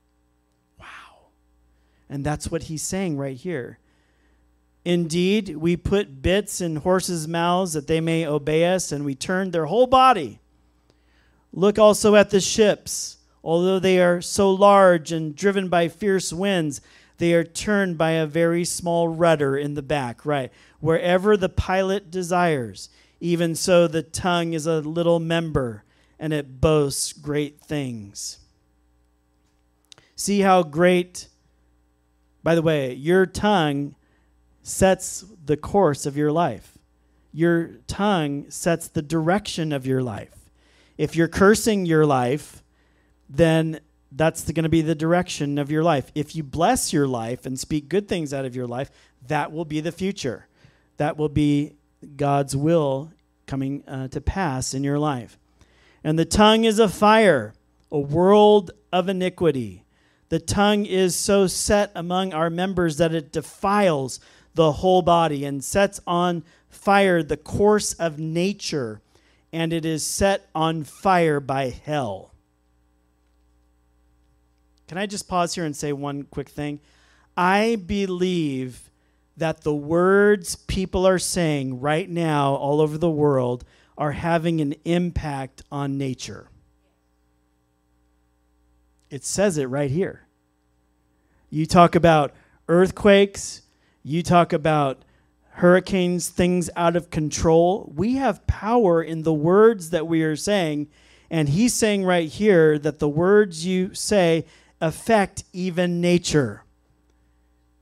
Wow. 0.79 1.31
And 2.07 2.23
that's 2.23 2.51
what 2.51 2.61
he's 2.61 2.83
saying 2.83 3.17
right 3.17 3.35
here. 3.35 3.79
Indeed, 4.85 5.57
we 5.57 5.75
put 5.75 6.21
bits 6.21 6.61
in 6.61 6.75
horses' 6.75 7.27
mouths 7.27 7.73
that 7.73 7.87
they 7.87 8.01
may 8.01 8.23
obey 8.23 8.71
us, 8.71 8.91
and 8.91 9.03
we 9.03 9.15
turn 9.15 9.49
their 9.49 9.65
whole 9.65 9.87
body. 9.87 10.39
Look 11.51 11.79
also 11.79 12.13
at 12.13 12.29
the 12.29 12.39
ships. 12.39 13.17
Although 13.43 13.79
they 13.79 13.99
are 13.99 14.21
so 14.21 14.51
large 14.51 15.11
and 15.11 15.35
driven 15.35 15.69
by 15.69 15.87
fierce 15.87 16.31
winds, 16.31 16.81
they 17.19 17.33
are 17.33 17.43
turned 17.43 17.97
by 17.97 18.11
a 18.11 18.25
very 18.25 18.65
small 18.65 19.07
rudder 19.09 19.55
in 19.55 19.75
the 19.75 19.81
back, 19.81 20.25
right? 20.25 20.51
Wherever 20.79 21.37
the 21.37 21.49
pilot 21.49 22.09
desires. 22.09 22.89
Even 23.19 23.53
so, 23.53 23.87
the 23.87 24.01
tongue 24.01 24.53
is 24.53 24.65
a 24.65 24.79
little 24.79 25.19
member, 25.19 25.83
and 26.17 26.31
it 26.31 26.61
boasts 26.61 27.11
great 27.11 27.59
things. 27.59 28.39
See 30.15 30.39
how 30.39 30.63
great, 30.63 31.27
by 32.41 32.55
the 32.55 32.61
way, 32.61 32.93
your 32.93 33.25
tongue 33.25 33.95
sets 34.63 35.25
the 35.45 35.57
course 35.57 36.05
of 36.05 36.15
your 36.15 36.31
life. 36.31 36.77
Your 37.33 37.79
tongue 37.87 38.49
sets 38.49 38.87
the 38.87 39.01
direction 39.01 39.73
of 39.73 39.85
your 39.85 40.01
life. 40.01 40.49
If 40.97 41.15
you're 41.15 41.27
cursing 41.27 41.85
your 41.85 42.05
life, 42.05 42.63
then 43.29 43.81
that's 44.11 44.49
going 44.51 44.63
to 44.63 44.69
be 44.69 44.81
the 44.81 44.95
direction 44.95 45.57
of 45.57 45.69
your 45.69 45.83
life. 45.83 46.11
If 46.15 46.35
you 46.35 46.43
bless 46.43 46.91
your 46.91 47.07
life 47.07 47.45
and 47.45 47.59
speak 47.59 47.89
good 47.89 48.07
things 48.07 48.33
out 48.33 48.45
of 48.45 48.55
your 48.55 48.67
life, 48.67 48.89
that 49.27 49.51
will 49.51 49.65
be 49.65 49.81
the 49.81 49.91
future. 49.91 50.47
That 50.97 51.17
will 51.17 51.29
be 51.29 51.73
God's 52.15 52.55
will 52.55 53.11
coming 53.45 53.83
uh, 53.87 54.07
to 54.09 54.21
pass 54.21 54.73
in 54.73 54.83
your 54.83 54.99
life. 54.99 55.37
And 56.03 56.17
the 56.17 56.25
tongue 56.25 56.63
is 56.63 56.79
a 56.79 56.89
fire, 56.89 57.53
a 57.91 57.99
world 57.99 58.71
of 58.91 59.09
iniquity. 59.09 59.83
The 60.29 60.39
tongue 60.39 60.85
is 60.85 61.15
so 61.15 61.47
set 61.47 61.91
among 61.95 62.33
our 62.33 62.49
members 62.49 62.97
that 62.97 63.13
it 63.13 63.31
defiles 63.31 64.19
the 64.53 64.73
whole 64.73 65.01
body 65.01 65.45
and 65.45 65.63
sets 65.63 65.99
on 66.05 66.43
fire 66.69 67.23
the 67.23 67.37
course 67.37 67.93
of 67.93 68.19
nature, 68.19 69.01
and 69.51 69.73
it 69.73 69.85
is 69.85 70.05
set 70.05 70.49
on 70.53 70.83
fire 70.83 71.39
by 71.39 71.69
hell. 71.69 72.33
Can 74.89 74.97
I 74.97 75.05
just 75.05 75.27
pause 75.27 75.53
here 75.53 75.65
and 75.65 75.75
say 75.75 75.93
one 75.93 76.23
quick 76.23 76.49
thing? 76.49 76.79
I 77.37 77.75
believe 77.75 78.89
that 79.37 79.61
the 79.61 79.73
words 79.73 80.55
people 80.55 81.05
are 81.05 81.19
saying 81.19 81.79
right 81.79 82.09
now 82.09 82.55
all 82.55 82.81
over 82.81 82.97
the 82.97 83.07
world 83.07 83.63
are 83.99 84.13
having 84.13 84.59
an 84.61 84.73
impact 84.85 85.61
on 85.71 85.99
nature. 85.99 86.49
It 89.11 89.23
says 89.23 89.59
it 89.59 89.67
right 89.67 89.91
here. 89.91 90.25
You 91.51 91.67
talk 91.67 91.93
about 91.93 92.33
earthquakes, 92.67 93.61
you 94.01 94.23
talk 94.23 94.53
about 94.53 95.05
hurricanes, 95.51 96.29
things 96.29 96.67
out 96.75 96.95
of 96.95 97.11
control. 97.11 97.93
We 97.95 98.15
have 98.15 98.47
power 98.47 99.03
in 99.03 99.21
the 99.21 99.35
words 99.35 99.91
that 99.91 100.07
we 100.07 100.23
are 100.23 100.35
saying. 100.35 100.87
And 101.29 101.49
he's 101.49 101.75
saying 101.75 102.05
right 102.05 102.27
here 102.27 102.79
that 102.79 102.97
the 102.97 103.07
words 103.07 103.67
you 103.67 103.93
say 103.93 104.45
affect 104.81 105.43
even 105.53 106.01
nature. 106.01 106.63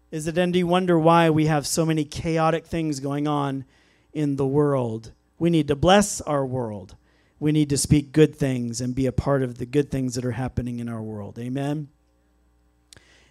Is 0.09 0.27
it 0.27 0.37
any 0.37 0.63
wonder 0.63 0.97
why 0.97 1.29
we 1.29 1.47
have 1.47 1.67
so 1.67 1.85
many 1.85 2.05
chaotic 2.05 2.65
things 2.65 2.99
going 2.99 3.27
on 3.27 3.65
in 4.13 4.37
the 4.37 4.47
world? 4.47 5.11
We 5.37 5.49
need 5.49 5.67
to 5.67 5.75
bless 5.75 6.21
our 6.21 6.45
world. 6.45 6.95
We 7.39 7.51
need 7.51 7.69
to 7.69 7.77
speak 7.77 8.11
good 8.11 8.35
things 8.35 8.81
and 8.81 8.95
be 8.95 9.05
a 9.05 9.11
part 9.11 9.43
of 9.43 9.57
the 9.57 9.65
good 9.65 9.91
things 9.91 10.15
that 10.15 10.25
are 10.25 10.31
happening 10.31 10.79
in 10.79 10.89
our 10.89 11.03
world. 11.03 11.37
Amen. 11.37 11.89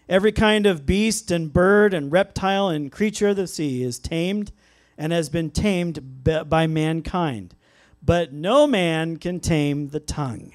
Every 0.08 0.30
kind 0.30 0.66
of 0.66 0.86
beast 0.86 1.32
and 1.32 1.52
bird 1.52 1.92
and 1.92 2.12
reptile 2.12 2.68
and 2.68 2.92
creature 2.92 3.28
of 3.28 3.36
the 3.36 3.48
sea 3.48 3.82
is 3.82 3.98
tamed 3.98 4.52
and 4.96 5.12
has 5.12 5.28
been 5.28 5.50
tamed 5.50 6.22
by 6.48 6.66
mankind. 6.68 7.54
But 8.02 8.32
no 8.32 8.68
man 8.68 9.16
can 9.16 9.40
tame 9.40 9.88
the 9.88 9.98
tongue. 9.98 10.52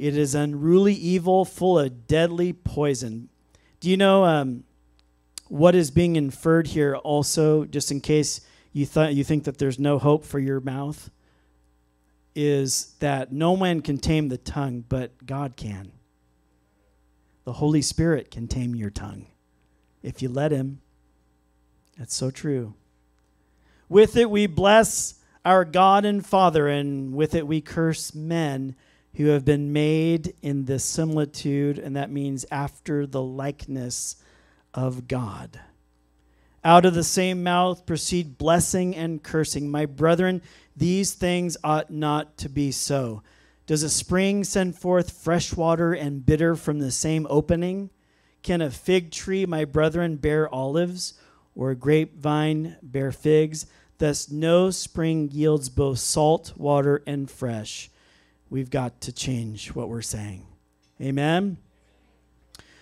It 0.00 0.16
is 0.16 0.34
unruly 0.34 0.94
evil, 0.94 1.44
full 1.44 1.78
of 1.78 2.06
deadly 2.06 2.54
poison. 2.54 3.28
Do 3.80 3.90
you 3.90 3.98
know 3.98 4.24
um, 4.24 4.64
what 5.48 5.74
is 5.74 5.90
being 5.90 6.16
inferred 6.16 6.68
here? 6.68 6.96
Also, 6.96 7.66
just 7.66 7.90
in 7.90 8.00
case 8.00 8.40
you 8.72 8.86
thought 8.86 9.12
you 9.12 9.24
think 9.24 9.44
that 9.44 9.58
there's 9.58 9.78
no 9.78 9.98
hope 9.98 10.24
for 10.24 10.38
your 10.38 10.58
mouth, 10.58 11.10
is 12.34 12.94
that 13.00 13.30
no 13.30 13.58
man 13.58 13.82
can 13.82 13.98
tame 13.98 14.30
the 14.30 14.38
tongue, 14.38 14.86
but 14.88 15.26
God 15.26 15.54
can. 15.54 15.92
The 17.44 17.52
Holy 17.52 17.82
Spirit 17.82 18.30
can 18.30 18.48
tame 18.48 18.74
your 18.74 18.88
tongue 18.88 19.26
if 20.02 20.22
you 20.22 20.30
let 20.30 20.50
Him. 20.50 20.80
That's 21.98 22.14
so 22.14 22.30
true. 22.30 22.72
With 23.90 24.16
it 24.16 24.30
we 24.30 24.46
bless 24.46 25.16
our 25.44 25.66
God 25.66 26.06
and 26.06 26.24
Father, 26.24 26.68
and 26.68 27.12
with 27.12 27.34
it 27.34 27.46
we 27.46 27.60
curse 27.60 28.14
men 28.14 28.76
who 29.14 29.26
have 29.26 29.44
been 29.44 29.72
made 29.72 30.34
in 30.42 30.64
the 30.64 30.78
similitude, 30.78 31.78
and 31.78 31.96
that 31.96 32.10
means 32.10 32.46
after 32.50 33.06
the 33.06 33.22
likeness 33.22 34.16
of 34.72 35.08
God. 35.08 35.60
Out 36.62 36.84
of 36.84 36.94
the 36.94 37.04
same 37.04 37.42
mouth 37.42 37.86
proceed 37.86 38.36
blessing 38.36 38.94
and 38.94 39.22
cursing. 39.22 39.70
My 39.70 39.86
brethren, 39.86 40.42
these 40.76 41.14
things 41.14 41.56
ought 41.64 41.90
not 41.90 42.36
to 42.38 42.48
be 42.48 42.70
so. 42.70 43.22
Does 43.66 43.82
a 43.82 43.88
spring 43.88 44.44
send 44.44 44.76
forth 44.76 45.10
fresh 45.10 45.54
water 45.54 45.92
and 45.92 46.26
bitter 46.26 46.56
from 46.56 46.78
the 46.78 46.90
same 46.90 47.26
opening? 47.30 47.90
Can 48.42 48.60
a 48.60 48.70
fig 48.70 49.10
tree, 49.10 49.46
my 49.46 49.64
brethren, 49.64 50.16
bear 50.16 50.52
olives, 50.52 51.14
or 51.54 51.70
a 51.70 51.76
grapevine 51.76 52.76
bear 52.82 53.12
figs? 53.12 53.66
Thus, 53.98 54.30
no 54.30 54.70
spring 54.70 55.30
yields 55.30 55.68
both 55.68 55.98
salt 55.98 56.54
water 56.56 57.02
and 57.06 57.30
fresh. 57.30 57.90
We've 58.50 58.68
got 58.70 59.00
to 59.02 59.12
change 59.12 59.68
what 59.68 59.88
we're 59.88 60.02
saying. 60.02 60.44
Amen. 61.00 61.56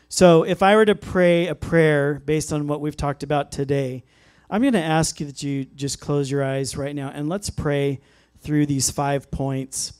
So, 0.08 0.42
if 0.42 0.62
I 0.62 0.74
were 0.74 0.86
to 0.86 0.94
pray 0.94 1.46
a 1.46 1.54
prayer 1.54 2.22
based 2.24 2.52
on 2.52 2.66
what 2.66 2.80
we've 2.80 2.96
talked 2.96 3.22
about 3.22 3.52
today, 3.52 4.04
I'm 4.48 4.62
going 4.62 4.72
to 4.72 4.82
ask 4.82 5.20
you 5.20 5.26
that 5.26 5.42
you 5.42 5.66
just 5.66 6.00
close 6.00 6.30
your 6.30 6.42
eyes 6.42 6.76
right 6.76 6.96
now 6.96 7.10
and 7.14 7.28
let's 7.28 7.50
pray 7.50 8.00
through 8.40 8.64
these 8.64 8.90
five 8.90 9.30
points. 9.30 9.92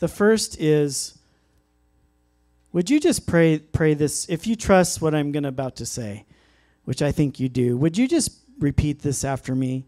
The 0.00 0.08
first 0.08 0.60
is 0.60 1.18
would 2.72 2.90
you 2.90 3.00
just 3.00 3.26
pray 3.26 3.58
pray 3.58 3.94
this 3.94 4.28
if 4.28 4.46
you 4.46 4.56
trust 4.56 5.00
what 5.00 5.14
I'm 5.14 5.32
going 5.32 5.44
to 5.44 5.48
about 5.48 5.76
to 5.76 5.86
say, 5.86 6.26
which 6.84 7.02
I 7.02 7.12
think 7.12 7.38
you 7.38 7.48
do. 7.48 7.76
Would 7.76 7.96
you 7.96 8.08
just 8.08 8.30
repeat 8.58 9.02
this 9.02 9.24
after 9.24 9.54
me? 9.54 9.86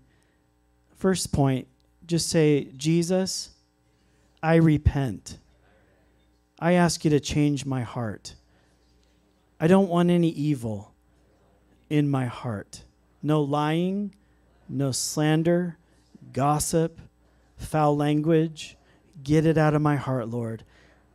First 0.96 1.32
point, 1.32 1.66
just 2.10 2.28
say, 2.28 2.64
"Jesus, 2.76 3.50
I 4.42 4.56
repent. 4.56 5.38
I 6.58 6.72
ask 6.72 7.04
you 7.04 7.10
to 7.10 7.20
change 7.20 7.64
my 7.64 7.82
heart. 7.82 8.34
I 9.60 9.68
don't 9.68 9.88
want 9.88 10.10
any 10.10 10.30
evil 10.30 10.92
in 11.88 12.10
my 12.10 12.26
heart. 12.26 12.82
No 13.22 13.40
lying, 13.42 14.12
no 14.68 14.90
slander, 14.90 15.78
gossip, 16.32 17.00
foul 17.56 17.96
language. 17.96 18.76
Get 19.22 19.46
it 19.46 19.56
out 19.56 19.74
of 19.74 19.82
my 19.82 19.94
heart, 19.94 20.28
Lord. 20.28 20.64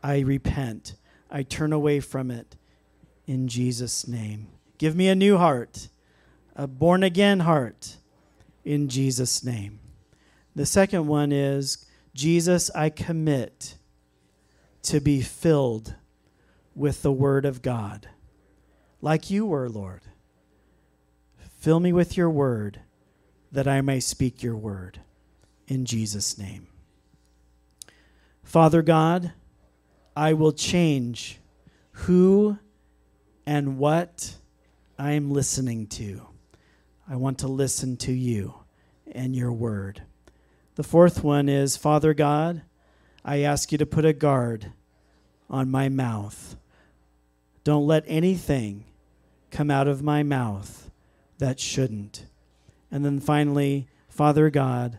I 0.02 0.20
repent. 0.20 0.96
I 1.30 1.44
turn 1.44 1.74
away 1.74 2.00
from 2.00 2.32
it 2.32 2.56
in 3.28 3.50
Jesus' 3.50 4.08
name. 4.08 4.48
Give 4.78 4.96
me 4.96 5.10
a 5.10 5.16
new 5.16 5.38
heart, 5.38 5.90
a 6.56 6.68
born 6.68 7.04
again 7.04 7.42
heart 7.42 7.98
in 8.64 8.88
Jesus' 8.88 9.44
name. 9.44 9.80
The 10.56 10.66
second 10.66 11.08
one 11.08 11.32
is 11.32 11.86
Jesus, 12.14 12.72
I 12.72 12.90
commit 12.90 13.76
to 14.84 15.02
be 15.02 15.22
filled 15.22 15.96
with 16.74 17.02
the 17.02 17.12
Word 17.12 17.46
of 17.46 17.62
God, 17.62 18.08
like 19.02 19.30
you 19.30 19.46
were, 19.46 19.70
Lord. 19.70 20.02
Fill 21.60 21.80
me 21.80 21.92
with 21.92 22.16
your 22.16 22.30
Word 22.30 22.82
that 23.52 23.68
I 23.68 23.82
may 23.82 24.00
speak 24.00 24.44
your 24.44 24.56
Word. 24.56 25.02
In 25.68 25.86
Jesus' 25.86 26.38
name. 26.38 26.68
Father 28.44 28.82
God, 28.82 29.34
I 30.16 30.34
will 30.34 30.52
change 30.52 31.40
who 31.92 32.60
and 33.46 33.78
what 33.78 34.36
I 34.98 35.12
am 35.12 35.32
listening 35.32 35.88
to. 35.88 36.22
I 37.08 37.16
want 37.16 37.40
to 37.40 37.48
listen 37.48 37.98
to 37.98 38.14
you 38.14 38.54
and 39.12 39.36
your 39.36 39.52
word. 39.52 40.04
The 40.76 40.84
fourth 40.84 41.24
one 41.24 41.48
is 41.48 41.78
Father 41.78 42.14
God, 42.14 42.62
I 43.24 43.40
ask 43.40 43.72
you 43.72 43.78
to 43.78 43.86
put 43.86 44.06
a 44.06 44.14
guard 44.14 44.74
on 45.50 45.72
my 45.72 45.88
mouth. 45.88 46.58
Don't 47.64 47.88
let 47.88 48.04
anything 48.08 48.84
come 49.52 49.72
out 49.72 49.88
of 49.88 50.04
my 50.04 50.22
mouth 50.22 50.92
that 51.38 51.60
shouldn't. 51.60 52.26
And 52.92 53.06
then 53.06 53.20
finally, 53.20 53.88
Father 54.10 54.50
God, 54.50 54.98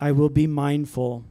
I 0.00 0.10
will 0.10 0.28
be 0.28 0.46
mindful 0.46 1.24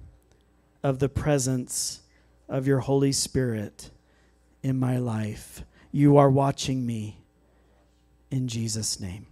of 0.82 1.00
the 1.00 1.10
presence 1.10 2.02
of 2.48 2.66
your 2.66 2.80
Holy 2.80 3.12
Spirit 3.12 3.92
in 4.62 4.80
my 4.80 4.98
life. 4.98 5.64
You 5.92 6.18
are 6.18 6.30
watching 6.30 6.86
me 6.86 7.20
in 8.32 8.48
Jesus' 8.48 9.00
name. 9.00 9.28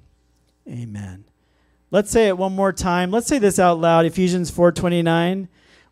Amen. 0.68 1.31
Let's 1.94 2.10
say 2.10 2.30
it 2.30 2.38
one 2.38 2.56
more 2.56 2.72
time. 2.72 3.12
Let's 3.12 3.28
say 3.28 3.38
this 3.38 3.60
out 3.60 3.78
loud. 3.78 4.06
Ephesians 4.06 4.50
4:29. 4.50 5.50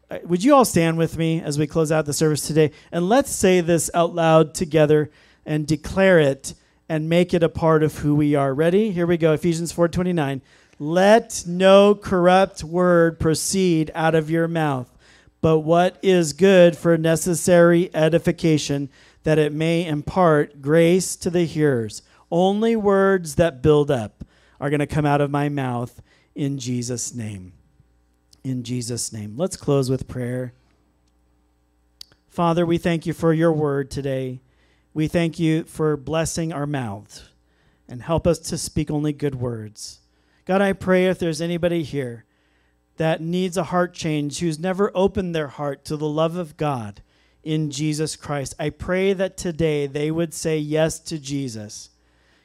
Uh, 0.10 0.20
would 0.24 0.42
you 0.42 0.56
all 0.56 0.64
stand 0.64 0.98
with 0.98 1.18
me 1.18 1.42
as 1.42 1.60
we 1.60 1.68
close 1.68 1.92
out 1.92 2.06
the 2.06 2.14
service 2.14 2.48
today? 2.48 2.72
And 2.90 3.10
let's 3.10 3.30
say 3.30 3.60
this 3.60 3.92
out 3.94 4.16
loud 4.16 4.54
together 4.54 5.12
and 5.46 5.68
declare 5.68 6.18
it 6.18 6.54
and 6.88 7.10
make 7.10 7.34
it 7.34 7.44
a 7.44 7.50
part 7.50 7.84
of 7.84 7.98
who 7.98 8.16
we 8.16 8.34
are. 8.34 8.54
Ready? 8.54 8.92
Here 8.92 9.06
we 9.06 9.18
go. 9.18 9.34
Ephesians 9.34 9.74
4:29. 9.74 10.42
Let 10.80 11.44
no 11.46 11.94
corrupt 11.96 12.64
word 12.64 13.20
proceed 13.20 13.92
out 13.94 14.16
of 14.16 14.32
your 14.32 14.48
mouth, 14.48 14.90
but 15.42 15.60
what 15.60 15.98
is 16.02 16.32
good 16.32 16.78
for 16.78 16.98
necessary 16.98 17.94
edification, 17.94 18.88
that 19.24 19.38
it 19.38 19.52
may 19.52 19.86
impart 19.86 20.62
grace 20.62 21.18
to 21.18 21.30
the 21.30 21.44
hearers. 21.44 22.04
Only 22.32 22.78
words 22.78 23.36
that 23.36 23.62
build 23.62 23.92
up 23.92 24.24
are 24.60 24.70
going 24.70 24.80
to 24.80 24.88
come 24.88 25.06
out 25.06 25.22
of 25.22 25.32
my 25.32 25.50
mouth 25.50 26.02
in 26.36 26.58
Jesus' 26.58 27.14
name 27.14 27.54
in 28.44 28.64
Jesus' 28.64 29.12
name. 29.14 29.36
Let's 29.38 29.56
close 29.56 29.90
with 29.90 30.08
prayer. 30.08 30.54
Father, 32.28 32.66
we 32.66 32.78
thank 32.78 33.06
you 33.06 33.14
for 33.14 33.34
your 33.34 33.52
word 33.52 33.92
today. 33.92 34.42
We 34.94 35.08
thank 35.08 35.40
you 35.40 35.64
for 35.64 35.98
blessing 35.98 36.54
our 36.54 36.66
mouths 36.66 37.30
and 37.88 38.02
help 38.02 38.28
us 38.28 38.40
to 38.40 38.58
speak 38.58 38.92
only 38.92 39.14
good 39.14 39.36
words. 39.36 40.00
God, 40.46 40.62
I 40.62 40.74
pray 40.74 41.08
if 41.08 41.20
there's 41.20 41.42
anybody 41.42 41.84
here 41.84 42.26
that 42.98 43.22
needs 43.22 43.56
a 43.56 43.66
heart 43.66 43.94
change, 43.94 44.40
who's 44.40 44.60
never 44.60 44.92
opened 44.94 45.34
their 45.34 45.48
heart 45.48 45.86
to 45.86 45.96
the 45.96 46.08
love 46.08 46.36
of 46.36 46.58
God 46.58 47.02
in 47.44 47.72
Jesus 47.72 48.16
Christ, 48.16 48.54
I 48.60 48.70
pray 48.70 49.14
that 49.14 49.38
today 49.38 49.88
they 49.88 50.12
would 50.12 50.34
say 50.34 50.58
yes 50.58 51.00
to 51.02 51.18
Jesus, 51.18 51.90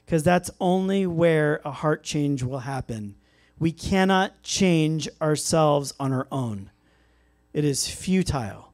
because 0.05 0.23
that's 0.23 0.51
only 0.61 1.07
where 1.07 1.61
a 1.65 1.71
heart 1.71 2.03
change 2.03 2.43
will 2.43 2.61
happen 2.61 3.17
we 3.59 3.73
cannot 3.73 4.43
change 4.43 5.09
ourselves 5.23 5.95
on 6.01 6.13
our 6.13 6.27
own. 6.33 6.71
It 7.53 7.65
is 7.65 7.89
futile. 7.89 8.73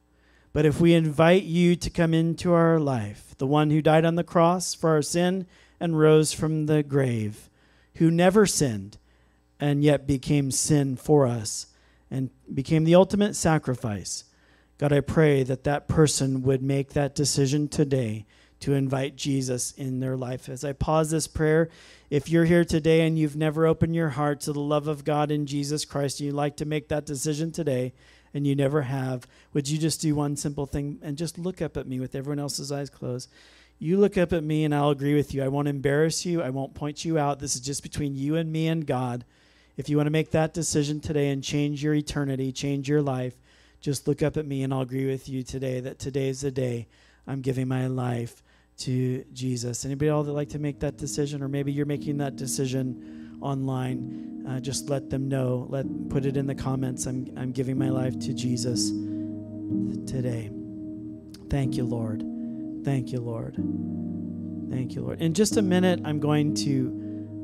But 0.53 0.65
if 0.65 0.81
we 0.81 0.93
invite 0.93 1.43
you 1.43 1.75
to 1.77 1.89
come 1.89 2.13
into 2.13 2.51
our 2.51 2.79
life, 2.79 3.35
the 3.37 3.47
one 3.47 3.69
who 3.69 3.81
died 3.81 4.05
on 4.05 4.15
the 4.15 4.23
cross 4.23 4.73
for 4.73 4.89
our 4.89 5.01
sin 5.01 5.45
and 5.79 5.97
rose 5.97 6.33
from 6.33 6.65
the 6.65 6.83
grave, 6.83 7.49
who 7.95 8.11
never 8.11 8.45
sinned 8.45 8.97
and 9.59 9.83
yet 9.83 10.07
became 10.07 10.51
sin 10.51 10.97
for 10.97 11.25
us 11.27 11.67
and 12.09 12.31
became 12.53 12.83
the 12.83 12.95
ultimate 12.95 13.35
sacrifice, 13.35 14.25
God, 14.77 14.91
I 14.91 14.99
pray 14.99 15.43
that 15.43 15.63
that 15.63 15.87
person 15.87 16.41
would 16.41 16.63
make 16.63 16.93
that 16.93 17.15
decision 17.15 17.67
today 17.67 18.25
to 18.61 18.73
invite 18.73 19.15
Jesus 19.15 19.71
in 19.71 19.99
their 19.99 20.15
life. 20.15 20.49
As 20.49 20.63
I 20.63 20.73
pause 20.73 21.11
this 21.11 21.27
prayer, 21.27 21.69
if 22.09 22.29
you're 22.29 22.45
here 22.45 22.65
today 22.65 23.01
and 23.01 23.17
you've 23.17 23.35
never 23.35 23.65
opened 23.65 23.95
your 23.95 24.09
heart 24.09 24.41
to 24.41 24.53
the 24.53 24.59
love 24.59 24.87
of 24.87 25.03
God 25.03 25.31
in 25.31 25.45
Jesus 25.45 25.85
Christ, 25.85 26.19
and 26.19 26.27
you'd 26.27 26.35
like 26.35 26.57
to 26.57 26.65
make 26.65 26.87
that 26.87 27.05
decision 27.05 27.51
today, 27.51 27.93
and 28.33 28.47
you 28.47 28.55
never 28.55 28.83
have, 28.83 29.27
would 29.53 29.67
you 29.67 29.77
just 29.77 30.01
do 30.01 30.15
one 30.15 30.35
simple 30.35 30.65
thing 30.65 30.99
and 31.01 31.17
just 31.17 31.37
look 31.37 31.61
up 31.61 31.75
at 31.75 31.87
me 31.87 31.99
with 31.99 32.15
everyone 32.15 32.39
else's 32.39 32.71
eyes 32.71 32.89
closed? 32.89 33.29
You 33.79 33.97
look 33.97 34.17
up 34.17 34.31
at 34.31 34.43
me 34.43 34.63
and 34.63 34.75
I'll 34.75 34.91
agree 34.91 35.15
with 35.15 35.33
you. 35.33 35.43
I 35.43 35.47
won't 35.47 35.67
embarrass 35.67 36.25
you. 36.25 36.41
I 36.41 36.51
won't 36.51 36.75
point 36.75 37.03
you 37.03 37.17
out. 37.17 37.39
This 37.39 37.55
is 37.55 37.61
just 37.61 37.83
between 37.83 38.15
you 38.15 38.35
and 38.35 38.51
me 38.51 38.67
and 38.67 38.85
God. 38.85 39.25
If 39.75 39.89
you 39.89 39.97
want 39.97 40.07
to 40.07 40.11
make 40.11 40.31
that 40.31 40.53
decision 40.53 40.99
today 40.99 41.29
and 41.29 41.43
change 41.43 41.83
your 41.83 41.95
eternity, 41.95 42.51
change 42.51 42.87
your 42.87 43.01
life, 43.01 43.33
just 43.79 44.07
look 44.07 44.21
up 44.21 44.37
at 44.37 44.45
me 44.45 44.61
and 44.61 44.73
I'll 44.73 44.81
agree 44.81 45.07
with 45.07 45.27
you 45.27 45.41
today 45.41 45.79
that 45.79 45.97
today 45.97 46.29
is 46.29 46.41
the 46.41 46.51
day 46.51 46.87
I'm 47.25 47.41
giving 47.41 47.67
my 47.67 47.87
life 47.87 48.43
to 48.81 49.23
Jesus. 49.33 49.85
Anybody 49.85 50.09
else 50.09 50.25
that 50.27 50.33
like 50.33 50.49
to 50.49 50.59
make 50.59 50.79
that 50.79 50.97
decision, 50.97 51.41
or 51.41 51.47
maybe 51.47 51.71
you're 51.71 51.85
making 51.85 52.17
that 52.17 52.35
decision 52.35 53.37
online? 53.41 54.45
Uh, 54.47 54.59
just 54.59 54.89
let 54.89 55.09
them 55.09 55.29
know. 55.29 55.67
Let 55.69 55.85
put 56.09 56.25
it 56.25 56.35
in 56.35 56.47
the 56.47 56.55
comments. 56.55 57.05
I'm 57.05 57.27
I'm 57.37 57.51
giving 57.51 57.77
my 57.77 57.89
life 57.89 58.17
to 58.19 58.33
Jesus 58.33 58.89
today. 60.09 60.51
Thank 61.49 61.77
you, 61.77 61.83
Lord. 61.83 62.23
Thank 62.83 63.11
you, 63.11 63.19
Lord. 63.19 63.55
Thank 64.71 64.95
you, 64.95 65.01
Lord. 65.01 65.21
In 65.21 65.33
just 65.33 65.57
a 65.57 65.61
minute, 65.61 66.01
I'm 66.05 66.19
going 66.19 66.55
to 66.55 67.01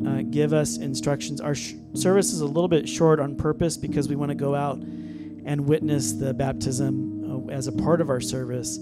uh, 0.07 0.21
give 0.29 0.53
us 0.53 0.77
instructions. 0.77 1.41
Our 1.41 1.55
sh- 1.55 1.73
service 1.93 2.31
is 2.31 2.41
a 2.41 2.45
little 2.45 2.67
bit 2.67 2.87
short 2.87 3.19
on 3.19 3.35
purpose 3.35 3.77
because 3.77 4.07
we 4.07 4.15
want 4.15 4.29
to 4.29 4.35
go 4.35 4.55
out 4.55 4.77
and 4.77 5.65
witness 5.65 6.13
the 6.13 6.33
baptism 6.33 7.49
uh, 7.49 7.51
as 7.51 7.67
a 7.67 7.71
part 7.71 8.01
of 8.01 8.09
our 8.09 8.21
service 8.21 8.79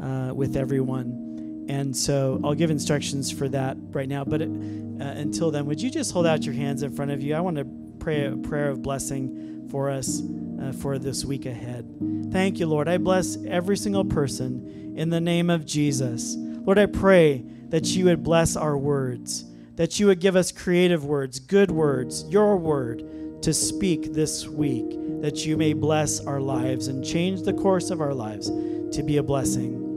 uh, 0.00 0.32
with 0.34 0.56
everyone. 0.56 1.27
And 1.68 1.94
so 1.96 2.40
I'll 2.42 2.54
give 2.54 2.70
instructions 2.70 3.30
for 3.30 3.48
that 3.50 3.76
right 3.90 4.08
now. 4.08 4.24
But 4.24 4.42
uh, 4.42 4.44
until 4.44 5.50
then, 5.50 5.66
would 5.66 5.80
you 5.80 5.90
just 5.90 6.12
hold 6.12 6.26
out 6.26 6.44
your 6.44 6.54
hands 6.54 6.82
in 6.82 6.92
front 6.92 7.10
of 7.10 7.22
you? 7.22 7.34
I 7.34 7.40
want 7.40 7.56
to 7.56 7.66
pray 7.98 8.26
a 8.26 8.36
prayer 8.36 8.70
of 8.70 8.82
blessing 8.82 9.68
for 9.70 9.90
us 9.90 10.22
uh, 10.62 10.72
for 10.72 10.98
this 10.98 11.24
week 11.24 11.46
ahead. 11.46 11.86
Thank 12.30 12.58
you, 12.58 12.66
Lord. 12.66 12.88
I 12.88 12.98
bless 12.98 13.36
every 13.46 13.76
single 13.76 14.04
person 14.04 14.94
in 14.96 15.10
the 15.10 15.20
name 15.20 15.50
of 15.50 15.66
Jesus. 15.66 16.36
Lord, 16.36 16.78
I 16.78 16.86
pray 16.86 17.44
that 17.68 17.86
you 17.86 18.06
would 18.06 18.22
bless 18.22 18.56
our 18.56 18.76
words, 18.76 19.44
that 19.76 20.00
you 20.00 20.06
would 20.06 20.20
give 20.20 20.36
us 20.36 20.50
creative 20.50 21.04
words, 21.04 21.38
good 21.38 21.70
words, 21.70 22.24
your 22.28 22.56
word 22.56 23.42
to 23.42 23.54
speak 23.54 24.12
this 24.12 24.48
week, 24.48 24.86
that 25.22 25.46
you 25.46 25.56
may 25.56 25.72
bless 25.72 26.20
our 26.20 26.40
lives 26.40 26.88
and 26.88 27.04
change 27.04 27.42
the 27.42 27.52
course 27.52 27.90
of 27.90 28.00
our 28.00 28.14
lives 28.14 28.48
to 28.48 29.02
be 29.02 29.18
a 29.18 29.22
blessing, 29.22 29.87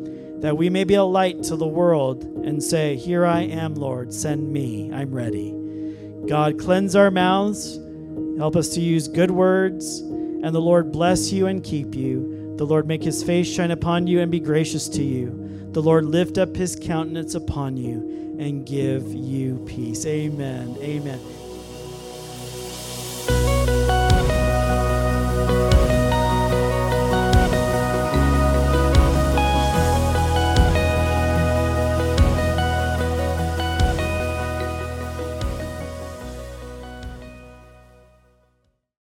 that 0.41 0.57
we 0.57 0.69
may 0.69 0.83
be 0.83 0.95
a 0.95 1.03
light 1.03 1.43
to 1.43 1.55
the 1.55 1.67
world 1.67 2.23
and 2.23 2.61
say, 2.61 2.95
Here 2.95 3.25
I 3.25 3.41
am, 3.41 3.75
Lord, 3.75 4.13
send 4.13 4.51
me, 4.51 4.91
I'm 4.91 5.11
ready. 5.11 5.55
God, 6.27 6.59
cleanse 6.59 6.95
our 6.95 7.11
mouths, 7.11 7.79
help 8.37 8.55
us 8.55 8.69
to 8.69 8.81
use 8.81 9.07
good 9.07 9.31
words, 9.31 9.99
and 9.99 10.53
the 10.53 10.59
Lord 10.59 10.91
bless 10.91 11.31
you 11.31 11.47
and 11.47 11.63
keep 11.63 11.95
you. 11.95 12.55
The 12.57 12.65
Lord 12.65 12.87
make 12.87 13.03
his 13.03 13.23
face 13.23 13.47
shine 13.47 13.71
upon 13.71 14.07
you 14.07 14.19
and 14.19 14.31
be 14.31 14.39
gracious 14.39 14.89
to 14.89 15.03
you. 15.03 15.69
The 15.71 15.81
Lord 15.81 16.05
lift 16.05 16.37
up 16.37 16.55
his 16.55 16.75
countenance 16.75 17.33
upon 17.33 17.77
you 17.77 18.37
and 18.39 18.65
give 18.65 19.13
you 19.13 19.63
peace. 19.67 20.05
Amen. 20.05 20.75
Amen. 20.79 21.19